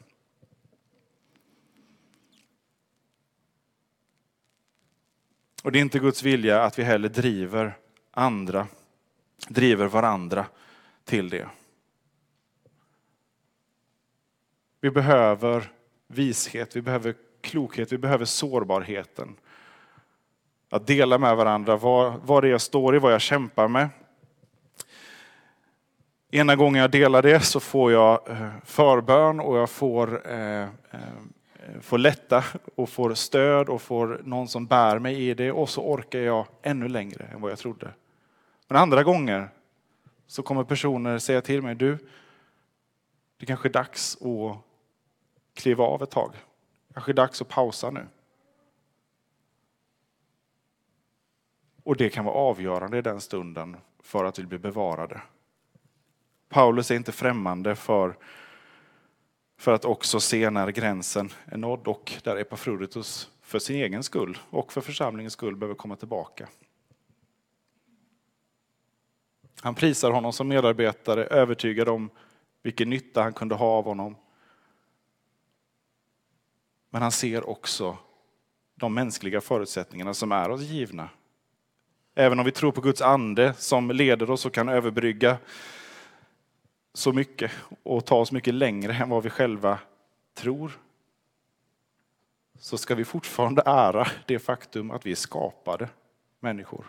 Och 5.63 5.71
det 5.71 5.79
är 5.79 5.81
inte 5.81 5.99
Guds 5.99 6.23
vilja 6.23 6.63
att 6.63 6.79
vi 6.79 6.83
heller 6.83 7.09
driver 7.09 7.77
andra, 8.11 8.67
driver 9.47 9.87
varandra 9.87 10.45
till 11.03 11.29
det. 11.29 11.49
Vi 14.81 14.91
behöver 14.91 15.71
vishet, 16.07 16.75
vi 16.75 16.81
behöver 16.81 17.15
klokhet, 17.41 17.91
vi 17.91 17.97
behöver 17.97 18.25
sårbarheten. 18.25 19.35
Att 20.69 20.87
dela 20.87 21.17
med 21.17 21.35
varandra 21.35 21.77
vad, 21.77 22.21
vad 22.21 22.43
det 22.43 22.47
är 22.47 22.51
jag 22.51 22.61
står 22.61 22.95
i, 22.95 22.99
vad 22.99 23.13
jag 23.13 23.21
kämpar 23.21 23.67
med. 23.67 23.89
Ena 26.33 26.55
gången 26.55 26.81
jag 26.81 26.91
delar 26.91 27.21
det 27.21 27.39
så 27.39 27.59
får 27.59 27.91
jag 27.91 28.29
eh, 28.29 28.49
förbön 28.63 29.39
och 29.39 29.57
jag 29.57 29.69
får, 29.69 30.31
eh, 30.31 30.61
eh, 30.61 30.69
får 31.81 31.97
lätta 31.97 32.43
och 32.75 32.89
får 32.89 33.13
stöd 33.13 33.69
och 33.69 33.81
får 33.81 34.21
någon 34.23 34.47
som 34.47 34.65
bär 34.65 34.99
mig 34.99 35.29
i 35.29 35.33
det 35.33 35.51
och 35.51 35.69
så 35.69 35.81
orkar 35.81 36.19
jag 36.19 36.47
ännu 36.61 36.87
längre 36.87 37.23
än 37.23 37.41
vad 37.41 37.51
jag 37.51 37.59
trodde. 37.59 37.93
Men 38.67 38.77
andra 38.77 39.03
gånger 39.03 39.49
så 40.27 40.43
kommer 40.43 40.63
personer 40.63 41.17
säga 41.17 41.41
till 41.41 41.61
mig, 41.61 41.75
du, 41.75 41.97
det 43.37 43.45
kanske 43.45 43.67
är 43.67 43.73
dags 43.73 44.17
att 44.21 44.57
kliva 45.53 45.83
av 45.83 46.03
ett 46.03 46.11
tag. 46.11 46.33
Kanske 46.93 47.11
är 47.11 47.13
dags 47.13 47.41
att 47.41 47.47
pausa 47.49 47.89
nu. 47.89 48.07
Och 51.83 51.97
det 51.97 52.09
kan 52.09 52.25
vara 52.25 52.35
avgörande 52.35 52.97
i 52.97 53.01
den 53.01 53.21
stunden 53.21 53.77
för 54.03 54.25
att 54.25 54.39
vi 54.39 54.43
blir 54.43 54.59
bevarade. 54.59 55.21
Paulus 56.51 56.91
är 56.91 56.95
inte 56.95 57.11
främmande 57.11 57.75
för, 57.75 58.17
för 59.57 59.73
att 59.73 59.85
också 59.85 60.19
se 60.19 60.49
när 60.49 60.71
gränsen 60.71 61.29
är 61.45 61.57
nådd 61.57 61.87
och 61.87 62.13
där 62.23 62.35
Epafroditus 62.35 63.29
för 63.41 63.59
sin 63.59 63.75
egen 63.75 64.03
skull 64.03 64.37
och 64.49 64.73
för 64.73 64.81
församlingens 64.81 65.33
skull 65.33 65.55
behöver 65.55 65.75
komma 65.75 65.95
tillbaka. 65.95 66.47
Han 69.61 69.75
prisar 69.75 70.11
honom 70.11 70.33
som 70.33 70.47
medarbetare, 70.47 71.25
övertygad 71.25 71.89
om 71.89 72.09
vilken 72.63 72.89
nytta 72.89 73.21
han 73.21 73.33
kunde 73.33 73.55
ha 73.55 73.67
av 73.67 73.85
honom. 73.85 74.15
Men 76.89 77.01
han 77.01 77.11
ser 77.11 77.49
också 77.49 77.97
de 78.75 78.93
mänskliga 78.93 79.41
förutsättningarna 79.41 80.13
som 80.13 80.31
är 80.31 80.49
oss 80.49 80.61
givna. 80.61 81.09
Även 82.15 82.39
om 82.39 82.45
vi 82.45 82.51
tror 82.51 82.71
på 82.71 82.81
Guds 82.81 83.01
ande 83.01 83.53
som 83.53 83.91
leder 83.91 84.31
oss 84.31 84.45
och 84.45 84.53
kan 84.53 84.69
överbrygga 84.69 85.37
så 86.93 87.13
mycket 87.13 87.51
och 87.83 88.05
ta 88.05 88.15
oss 88.15 88.31
mycket 88.31 88.53
längre 88.53 88.93
än 88.93 89.09
vad 89.09 89.23
vi 89.23 89.29
själva 89.29 89.79
tror 90.33 90.79
så 92.59 92.77
ska 92.77 92.95
vi 92.95 93.05
fortfarande 93.05 93.63
ära 93.65 94.07
det 94.25 94.39
faktum 94.39 94.91
att 94.91 95.05
vi 95.05 95.11
är 95.11 95.15
skapade 95.15 95.89
människor. 96.39 96.85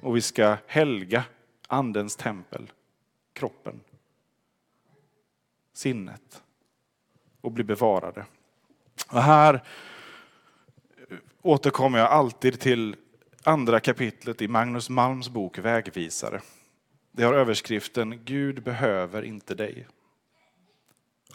Och 0.00 0.16
vi 0.16 0.20
ska 0.20 0.56
helga 0.66 1.24
andens 1.68 2.16
tempel, 2.16 2.72
kroppen, 3.32 3.80
sinnet 5.72 6.42
och 7.40 7.52
bli 7.52 7.64
bevarade. 7.64 8.26
Och 9.08 9.22
här 9.22 9.62
återkommer 11.42 11.98
jag 11.98 12.08
alltid 12.10 12.60
till 12.60 12.96
andra 13.42 13.80
kapitlet 13.80 14.42
i 14.42 14.48
Magnus 14.48 14.90
Malms 14.90 15.28
bok 15.28 15.58
Vägvisare. 15.58 16.40
Det 17.16 17.24
har 17.24 17.34
överskriften 17.34 18.24
Gud 18.24 18.62
behöver 18.62 19.22
inte 19.22 19.54
dig. 19.54 19.86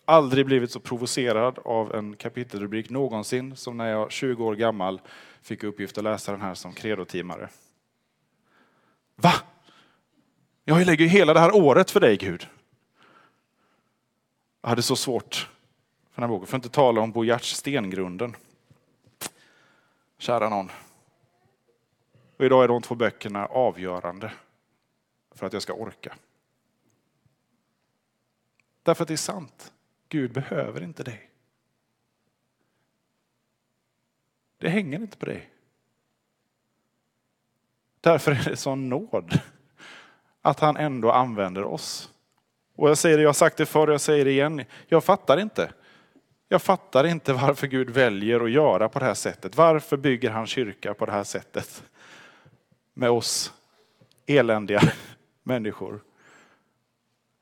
Aldrig 0.05 0.45
blivit 0.45 0.71
så 0.71 0.79
provocerad 0.79 1.59
av 1.65 1.95
en 1.95 2.15
kapitelrubrik 2.15 2.89
någonsin 2.89 3.55
som 3.55 3.77
när 3.77 3.87
jag 3.87 4.11
20 4.11 4.45
år 4.45 4.55
gammal 4.55 5.01
fick 5.41 5.63
uppgift 5.63 5.97
att 5.97 6.03
läsa 6.03 6.31
den 6.31 6.41
här 6.41 6.53
som 6.53 6.73
credotimare. 6.73 7.49
Va? 9.15 9.33
Jag 10.65 10.85
lägger 10.85 11.05
ju 11.05 11.09
hela 11.09 11.33
det 11.33 11.39
här 11.39 11.55
året 11.55 11.91
för 11.91 11.99
dig 11.99 12.17
Gud. 12.17 12.47
Jag 14.61 14.69
hade 14.69 14.81
så 14.81 14.95
svårt 14.95 15.49
för 16.11 16.21
den 16.21 16.29
här 16.29 16.35
boken, 16.35 16.47
för 16.47 16.57
att 16.57 16.65
inte 16.65 16.75
tala 16.75 17.01
om 17.01 17.11
Bo 17.11 17.23
Giertz 17.23 17.55
Stengrunden. 17.55 18.35
Kära 20.17 20.49
någon. 20.49 20.71
Och 22.37 22.45
idag 22.45 22.63
är 22.63 22.67
de 22.67 22.81
två 22.81 22.95
böckerna 22.95 23.45
avgörande 23.45 24.31
för 25.39 25.47
att 25.47 25.53
jag 25.53 25.61
ska 25.61 25.73
orka. 25.73 26.15
Därför 28.83 29.03
att 29.03 29.07
det 29.07 29.13
är 29.13 29.17
sant. 29.17 29.73
Gud 30.09 30.33
behöver 30.33 30.83
inte 30.83 31.03
dig. 31.03 31.29
Det 34.57 34.69
hänger 34.69 34.99
inte 34.99 35.17
på 35.17 35.25
dig. 35.25 35.49
Därför 38.01 38.31
är 38.31 38.43
det 38.49 38.57
sån 38.57 38.89
nåd 38.89 39.39
att 40.41 40.59
han 40.59 40.77
ändå 40.77 41.11
använder 41.11 41.63
oss. 41.63 42.11
Och 42.75 42.89
jag 42.89 42.97
säger 42.97 43.17
det, 43.17 43.23
jag 43.23 43.29
har 43.29 43.33
sagt 43.33 43.57
det 43.57 43.65
förr, 43.65 43.87
jag 43.87 44.01
säger 44.01 44.25
det 44.25 44.31
igen. 44.31 44.65
Jag 44.87 45.03
fattar 45.03 45.39
inte. 45.39 45.73
Jag 46.47 46.61
fattar 46.61 47.03
inte 47.03 47.33
varför 47.33 47.67
Gud 47.67 47.89
väljer 47.89 48.39
att 48.39 48.51
göra 48.51 48.89
på 48.89 48.99
det 48.99 49.05
här 49.05 49.13
sättet. 49.13 49.57
Varför 49.57 49.97
bygger 49.97 50.29
han 50.29 50.47
kyrka 50.47 50.93
på 50.93 51.05
det 51.05 51.11
här 51.11 51.23
sättet? 51.23 51.83
Med 52.93 53.09
oss 53.09 53.53
eländiga 54.25 54.81
människor. 55.49 56.03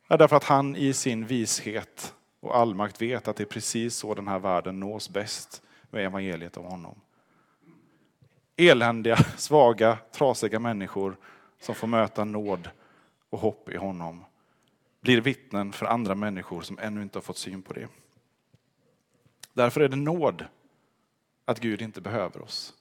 Ja, 0.07 0.17
därför 0.17 0.35
att 0.35 0.43
han 0.43 0.75
i 0.75 0.93
sin 0.93 1.25
vishet 1.25 2.13
och 2.39 2.57
allmakt 2.57 3.01
vet 3.01 3.27
att 3.27 3.35
det 3.35 3.43
är 3.43 3.45
precis 3.45 3.95
så 3.95 4.13
den 4.13 4.27
här 4.27 4.39
världen 4.39 4.79
nås 4.79 5.09
bäst 5.09 5.61
med 5.89 6.05
evangeliet 6.05 6.57
om 6.57 6.65
honom. 6.65 6.95
Eländiga, 8.55 9.15
svaga, 9.37 9.97
trasiga 10.11 10.59
människor 10.59 11.17
som 11.59 11.75
får 11.75 11.87
möta 11.87 12.23
nåd 12.23 12.69
och 13.29 13.39
hopp 13.39 13.69
i 13.69 13.77
honom 13.77 14.25
blir 15.01 15.21
vittnen 15.21 15.73
för 15.73 15.85
andra 15.85 16.15
människor 16.15 16.61
som 16.61 16.79
ännu 16.79 17.01
inte 17.01 17.17
har 17.17 17.23
fått 17.23 17.37
syn 17.37 17.61
på 17.61 17.73
det. 17.73 17.87
Därför 19.53 19.81
är 19.81 19.89
det 19.89 19.95
nåd 19.95 20.45
att 21.45 21.59
Gud 21.59 21.81
inte 21.81 22.01
behöver 22.01 22.41
oss. 22.41 22.73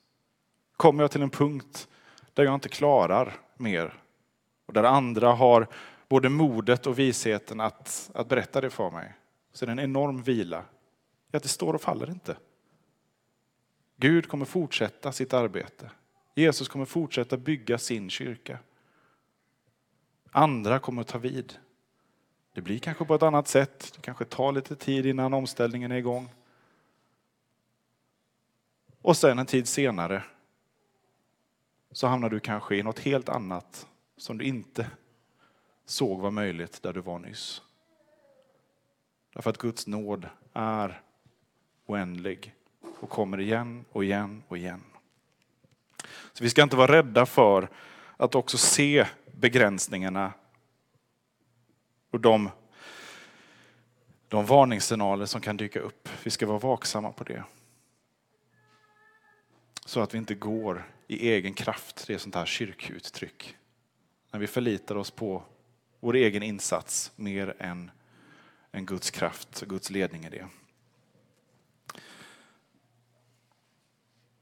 Kommer 0.76 1.04
jag 1.04 1.10
till 1.10 1.22
en 1.22 1.30
punkt 1.30 1.88
där 2.34 2.44
jag 2.44 2.54
inte 2.54 2.68
klarar 2.68 3.36
mer 3.56 3.94
och 4.66 4.72
där 4.72 4.84
andra 4.84 5.32
har 5.32 5.66
både 6.08 6.28
modet 6.28 6.86
och 6.86 6.98
visheten 6.98 7.60
att, 7.60 8.10
att 8.14 8.28
berätta 8.28 8.60
det 8.60 8.70
för 8.70 8.90
mig, 8.90 9.12
så 9.52 9.64
är 9.64 9.66
det 9.66 9.72
en 9.72 9.80
enorm 9.80 10.22
vila 10.22 10.64
att 11.36 11.42
det 11.42 11.48
står 11.48 11.74
och 11.74 11.80
faller 11.80 12.10
inte. 12.10 12.36
Gud 13.96 14.28
kommer 14.28 14.44
fortsätta 14.44 15.12
sitt 15.12 15.34
arbete. 15.34 15.90
Jesus 16.34 16.68
kommer 16.68 16.84
fortsätta 16.84 17.36
bygga 17.36 17.78
sin 17.78 18.10
kyrka. 18.10 18.58
Andra 20.30 20.78
kommer 20.78 21.00
att 21.02 21.08
ta 21.08 21.18
vid. 21.18 21.58
Det 22.52 22.60
blir 22.60 22.78
kanske 22.78 23.04
på 23.04 23.14
ett 23.14 23.22
annat 23.22 23.48
sätt. 23.48 23.92
Det 23.94 24.02
kanske 24.02 24.24
tar 24.24 24.52
lite 24.52 24.76
tid 24.76 25.06
innan 25.06 25.34
omställningen 25.34 25.92
är 25.92 25.96
igång. 25.96 26.28
Och 29.02 29.16
sen 29.16 29.38
en 29.38 29.46
tid 29.46 29.68
senare 29.68 30.22
så 31.92 32.06
hamnar 32.06 32.30
du 32.30 32.40
kanske 32.40 32.76
i 32.76 32.82
något 32.82 32.98
helt 32.98 33.28
annat 33.28 33.86
som 34.16 34.38
du 34.38 34.44
inte 34.44 34.90
såg 35.84 36.20
var 36.20 36.30
möjligt 36.30 36.82
där 36.82 36.92
du 36.92 37.00
var 37.00 37.18
nyss. 37.18 37.62
Därför 39.34 39.50
att 39.50 39.58
Guds 39.58 39.86
nåd 39.86 40.28
är 40.52 41.02
oändlig 41.86 42.54
och 43.00 43.10
kommer 43.10 43.40
igen 43.40 43.84
och 43.92 44.04
igen 44.04 44.42
och 44.48 44.58
igen. 44.58 44.82
Så 46.32 46.44
vi 46.44 46.50
ska 46.50 46.62
inte 46.62 46.76
vara 46.76 46.92
rädda 46.92 47.26
för 47.26 47.68
att 48.16 48.34
också 48.34 48.58
se 48.58 49.06
begränsningarna 49.32 50.32
och 52.10 52.20
de, 52.20 52.50
de 54.28 54.46
varningssignaler 54.46 55.26
som 55.26 55.40
kan 55.40 55.56
dyka 55.56 55.80
upp. 55.80 56.08
Vi 56.24 56.30
ska 56.30 56.46
vara 56.46 56.58
vaksamma 56.58 57.12
på 57.12 57.24
det. 57.24 57.44
Så 59.84 60.00
att 60.00 60.14
vi 60.14 60.18
inte 60.18 60.34
går 60.34 60.90
i 61.06 61.30
egen 61.30 61.54
kraft, 61.54 62.06
det 62.06 62.14
är 62.14 62.18
sånt 62.18 62.34
här 62.34 62.46
kyrkuttryck. 62.46 63.56
När 64.36 64.40
vi 64.40 64.46
förlitar 64.46 64.96
oss 64.96 65.10
på 65.10 65.42
vår 66.00 66.16
egen 66.16 66.42
insats 66.42 67.12
mer 67.16 67.56
än, 67.58 67.90
än 68.72 68.86
Guds 68.86 69.10
kraft 69.10 69.62
och 69.62 69.68
Guds 69.68 69.90
ledning 69.90 70.24
i 70.24 70.30
det. 70.30 70.46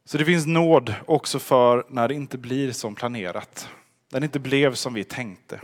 Så 0.04 0.18
det 0.18 0.24
finns 0.24 0.46
nåd 0.46 0.94
också 1.06 1.38
för 1.38 1.86
när 1.88 2.08
det 2.08 2.14
inte 2.14 2.38
blir 2.38 2.72
som 2.72 2.94
planerat. 2.94 3.68
När 4.10 4.20
det 4.20 4.24
inte 4.24 4.38
blev 4.38 4.74
som 4.74 4.94
vi 4.94 5.04
tänkte. 5.04 5.60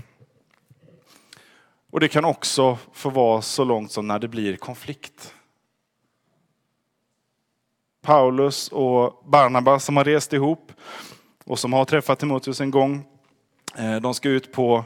Och 1.90 2.00
det 2.00 2.08
kan 2.08 2.24
också 2.24 2.78
få 2.92 3.10
vara 3.10 3.42
så 3.42 3.64
långt 3.64 3.92
som 3.92 4.06
när 4.06 4.18
det 4.18 4.28
blir 4.28 4.56
konflikt. 4.56 5.34
Paulus 8.02 8.68
och 8.68 9.22
Barnabas 9.24 9.84
som 9.84 9.96
har 9.96 10.04
rest 10.04 10.32
ihop 10.32 10.72
och 11.44 11.58
som 11.58 11.72
har 11.72 11.84
träffat 11.84 12.18
Timoteus 12.18 12.60
en 12.60 12.70
gång. 12.70 13.09
Eh, 13.76 13.96
de 13.96 14.14
ska 14.14 14.28
ut 14.28 14.52
på, 14.52 14.84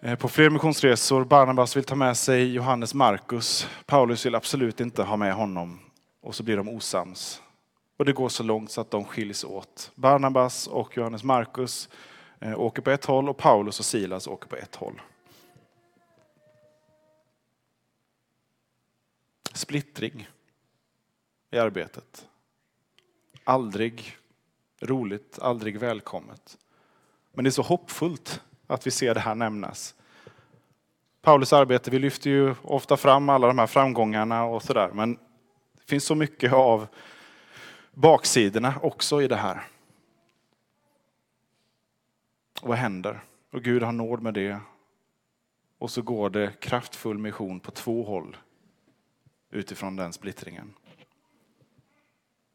eh, 0.00 0.14
på 0.14 0.28
fler 0.28 0.50
missionsresor. 0.50 1.24
Barnabas 1.24 1.76
vill 1.76 1.84
ta 1.84 1.94
med 1.94 2.16
sig 2.16 2.52
Johannes 2.52 2.94
Markus. 2.94 3.68
Paulus 3.86 4.26
vill 4.26 4.34
absolut 4.34 4.80
inte 4.80 5.02
ha 5.02 5.16
med 5.16 5.34
honom. 5.34 5.80
Och 6.20 6.34
så 6.34 6.42
blir 6.42 6.56
de 6.56 6.68
osams. 6.68 7.42
Och 7.96 8.04
det 8.04 8.12
går 8.12 8.28
så 8.28 8.42
långt 8.42 8.70
så 8.70 8.80
att 8.80 8.90
de 8.90 9.04
skiljs 9.04 9.44
åt. 9.44 9.92
Barnabas 9.94 10.66
och 10.66 10.96
Johannes 10.96 11.24
Markus 11.24 11.88
eh, 12.40 12.60
åker 12.60 12.82
på 12.82 12.90
ett 12.90 13.04
håll 13.04 13.28
och 13.28 13.36
Paulus 13.36 13.78
och 13.78 13.84
Silas 13.84 14.26
åker 14.26 14.48
på 14.48 14.56
ett 14.56 14.76
håll. 14.76 15.00
Splittring 19.52 20.28
i 21.50 21.58
arbetet. 21.58 22.26
Aldrig 23.44 24.16
roligt, 24.80 25.38
aldrig 25.42 25.78
välkommet. 25.78 26.58
Men 27.38 27.44
det 27.44 27.48
är 27.48 27.52
så 27.52 27.62
hoppfullt 27.62 28.42
att 28.66 28.86
vi 28.86 28.90
ser 28.90 29.14
det 29.14 29.20
här 29.20 29.34
nämnas. 29.34 29.94
Paulus 31.22 31.52
arbete, 31.52 31.90
vi 31.90 31.98
lyfter 31.98 32.30
ju 32.30 32.54
ofta 32.62 32.96
fram 32.96 33.28
alla 33.28 33.46
de 33.46 33.58
här 33.58 33.66
framgångarna 33.66 34.44
och 34.44 34.62
sådär, 34.62 34.90
men 34.92 35.14
det 35.74 35.84
finns 35.86 36.04
så 36.04 36.14
mycket 36.14 36.52
av 36.52 36.86
baksidorna 37.92 38.74
också 38.82 39.22
i 39.22 39.28
det 39.28 39.36
här. 39.36 39.66
Och 42.60 42.68
vad 42.68 42.78
händer? 42.78 43.20
Och 43.52 43.62
Gud 43.62 43.82
har 43.82 43.92
nåd 43.92 44.22
med 44.22 44.34
det. 44.34 44.60
Och 45.78 45.90
så 45.90 46.02
går 46.02 46.30
det 46.30 46.60
kraftfull 46.60 47.18
mission 47.18 47.60
på 47.60 47.70
två 47.70 48.04
håll 48.04 48.36
utifrån 49.50 49.96
den 49.96 50.12
splittringen. 50.12 50.74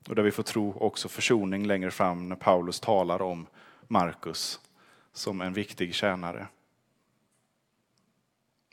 Och 0.09 0.15
där 0.15 0.23
vi 0.23 0.31
får 0.31 0.43
tro 0.43 0.73
också 0.79 1.09
försoning 1.09 1.67
längre 1.67 1.91
fram 1.91 2.29
när 2.29 2.35
Paulus 2.35 2.79
talar 2.79 3.21
om 3.21 3.47
Markus 3.87 4.59
som 5.13 5.41
en 5.41 5.53
viktig 5.53 5.93
tjänare. 5.93 6.47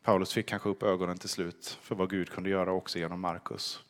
Paulus 0.02 0.32
fick 0.32 0.46
kanske 0.46 0.68
upp 0.68 0.82
ögonen 0.82 1.18
till 1.18 1.28
slut 1.28 1.78
för 1.82 1.94
vad 1.94 2.10
Gud 2.10 2.30
kunde 2.30 2.50
göra 2.50 2.72
också 2.72 2.98
genom 2.98 3.20
Markus. 3.20 3.84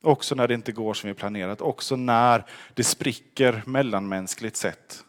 Också 0.00 0.34
när 0.34 0.48
det 0.48 0.54
inte 0.54 0.72
går 0.72 0.94
som 0.94 1.08
vi 1.08 1.14
planerat, 1.14 1.60
också 1.60 1.96
när 1.96 2.44
det 2.74 2.84
spricker 2.84 3.62
mellanmänskligt 3.66 4.56
sett, 4.56 5.04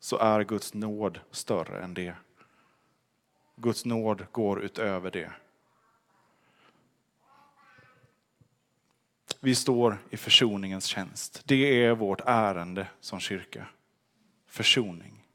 så 0.00 0.18
är 0.18 0.44
Guds 0.44 0.74
nåd 0.74 1.20
större 1.30 1.82
än 1.82 1.94
det. 1.94 2.14
Guds 3.56 3.84
nåd 3.84 4.26
går 4.32 4.62
utöver 4.62 5.10
det. 5.10 5.32
Vi 9.44 9.54
står 9.54 9.98
i 10.10 10.16
försoningens 10.16 10.84
tjänst. 10.84 11.42
Det 11.44 11.84
är 11.84 11.94
vårt 11.94 12.20
ärende 12.26 12.86
som 13.00 13.20
kyrka. 13.20 13.66
Försoning 14.46 15.26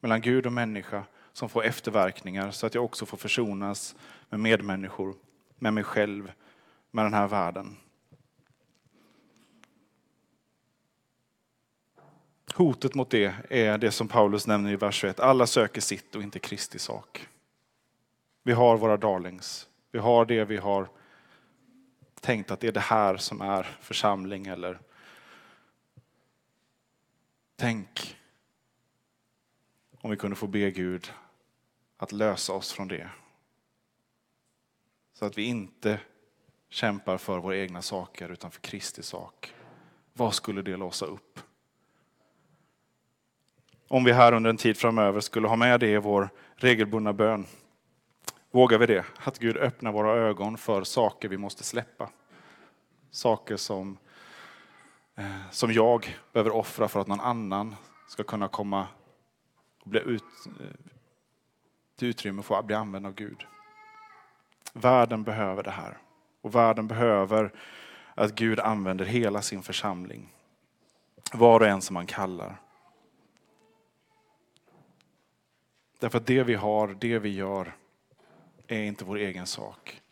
mellan 0.00 0.20
Gud 0.20 0.46
och 0.46 0.52
människa 0.52 1.04
som 1.32 1.48
får 1.48 1.64
efterverkningar 1.64 2.50
så 2.50 2.66
att 2.66 2.74
jag 2.74 2.84
också 2.84 3.06
får 3.06 3.16
försonas 3.16 3.96
med 4.28 4.40
medmänniskor, 4.40 5.14
med 5.58 5.74
mig 5.74 5.84
själv, 5.84 6.32
med 6.90 7.04
den 7.04 7.14
här 7.14 7.28
världen. 7.28 7.76
Hotet 12.54 12.94
mot 12.94 13.10
det 13.10 13.34
är 13.50 13.78
det 13.78 13.90
som 13.90 14.08
Paulus 14.08 14.46
nämner 14.46 14.72
i 14.72 14.76
vers 14.76 14.94
21. 14.94 15.20
Alla 15.20 15.46
söker 15.46 15.80
sitt 15.80 16.14
och 16.14 16.22
inte 16.22 16.38
Kristi 16.38 16.78
sak. 16.78 17.28
Vi 18.42 18.52
har 18.52 18.76
våra 18.76 18.96
darlings. 18.96 19.68
Vi 19.92 19.98
har 19.98 20.24
det 20.24 20.44
vi 20.44 20.56
har 20.56 20.88
tänkt 22.22 22.50
att 22.50 22.60
det 22.60 22.68
är 22.68 22.72
det 22.72 22.80
här 22.80 23.16
som 23.16 23.40
är 23.40 23.62
församling 23.62 24.46
eller 24.46 24.80
tänk 27.56 28.16
om 30.00 30.10
vi 30.10 30.16
kunde 30.16 30.36
få 30.36 30.46
be 30.46 30.70
Gud 30.70 31.12
att 31.96 32.12
lösa 32.12 32.52
oss 32.52 32.72
från 32.72 32.88
det. 32.88 33.10
Så 35.12 35.24
att 35.24 35.38
vi 35.38 35.42
inte 35.42 36.00
kämpar 36.68 37.18
för 37.18 37.38
våra 37.38 37.56
egna 37.56 37.82
saker 37.82 38.28
utan 38.28 38.50
för 38.50 38.60
Kristi 38.60 39.02
sak. 39.02 39.54
Vad 40.12 40.34
skulle 40.34 40.62
det 40.62 40.76
låsa 40.76 41.06
upp? 41.06 41.40
Om 43.88 44.04
vi 44.04 44.12
här 44.12 44.32
under 44.32 44.50
en 44.50 44.56
tid 44.56 44.76
framöver 44.76 45.20
skulle 45.20 45.48
ha 45.48 45.56
med 45.56 45.80
det 45.80 45.90
i 45.90 45.98
vår 45.98 46.28
regelbundna 46.54 47.12
bön 47.12 47.46
Vågar 48.54 48.78
vi 48.78 48.86
det? 48.86 49.04
Att 49.24 49.38
Gud 49.38 49.56
öppnar 49.56 49.92
våra 49.92 50.12
ögon 50.12 50.58
för 50.58 50.84
saker 50.84 51.28
vi 51.28 51.36
måste 51.36 51.64
släppa. 51.64 52.10
Saker 53.10 53.56
som, 53.56 53.98
eh, 55.14 55.50
som 55.50 55.72
jag 55.72 56.16
behöver 56.32 56.50
offra 56.50 56.88
för 56.88 57.00
att 57.00 57.06
någon 57.06 57.20
annan 57.20 57.76
ska 58.08 58.22
kunna 58.22 58.48
komma 58.48 58.86
och 59.80 59.90
bli 59.90 60.00
ut, 60.00 60.24
eh, 60.46 60.66
till 61.96 62.08
utrymme 62.08 62.42
för 62.42 62.58
att 62.58 62.64
bli 62.64 62.76
använd 62.76 63.06
av 63.06 63.14
Gud. 63.14 63.46
Världen 64.72 65.22
behöver 65.22 65.62
det 65.62 65.70
här. 65.70 65.98
Och 66.40 66.54
världen 66.54 66.88
behöver 66.88 67.52
att 68.14 68.34
Gud 68.34 68.60
använder 68.60 69.04
hela 69.04 69.42
sin 69.42 69.62
församling. 69.62 70.34
Var 71.32 71.60
och 71.60 71.66
en 71.66 71.82
som 71.82 71.96
han 71.96 72.06
kallar. 72.06 72.60
Därför 75.98 76.18
att 76.18 76.26
det 76.26 76.42
vi 76.42 76.54
har, 76.54 76.96
det 77.00 77.18
vi 77.18 77.28
gör, 77.28 77.76
är 78.66 78.82
inte 78.82 79.04
vår 79.04 79.16
egen 79.16 79.46
sak. 79.46 80.02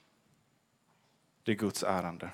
Det 1.42 1.52
är 1.52 1.56
Guds 1.56 1.82
ärende. 1.82 2.30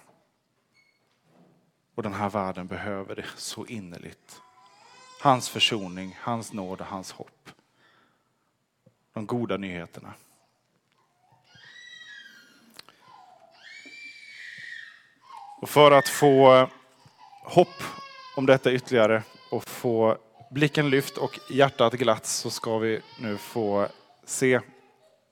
Och 1.94 2.02
den 2.02 2.14
här 2.14 2.30
världen 2.30 2.66
behöver 2.66 3.16
det 3.16 3.26
så 3.36 3.66
innerligt. 3.66 4.40
Hans 5.22 5.48
försoning, 5.48 6.18
hans 6.20 6.52
nåd 6.52 6.80
och 6.80 6.86
hans 6.86 7.12
hopp. 7.12 7.50
De 9.12 9.26
goda 9.26 9.56
nyheterna. 9.56 10.14
Och 15.60 15.68
för 15.68 15.90
att 15.90 16.08
få 16.08 16.68
hopp 17.42 17.82
om 18.36 18.46
detta 18.46 18.72
ytterligare 18.72 19.22
och 19.50 19.68
få 19.68 20.18
blicken 20.50 20.90
lyft 20.90 21.18
och 21.18 21.38
hjärtat 21.50 21.92
glatt 21.92 22.26
så 22.26 22.50
ska 22.50 22.78
vi 22.78 23.00
nu 23.20 23.38
få 23.38 23.88
se 24.24 24.60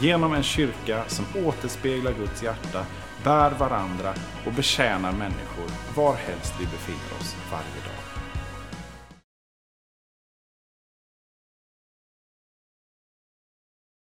Genom 0.00 0.34
en 0.34 0.42
kyrka 0.42 1.04
som 1.06 1.24
återspeglar 1.46 2.12
Guds 2.12 2.42
hjärta, 2.42 2.86
bär 3.24 3.50
varandra 3.50 4.14
och 4.46 4.52
betjänar 4.52 5.12
människor 5.12 5.70
varhelst 5.96 6.54
vi 6.60 6.64
befinner 6.64 7.20
oss 7.20 7.36
varje 7.50 7.84
dag. 7.84 7.97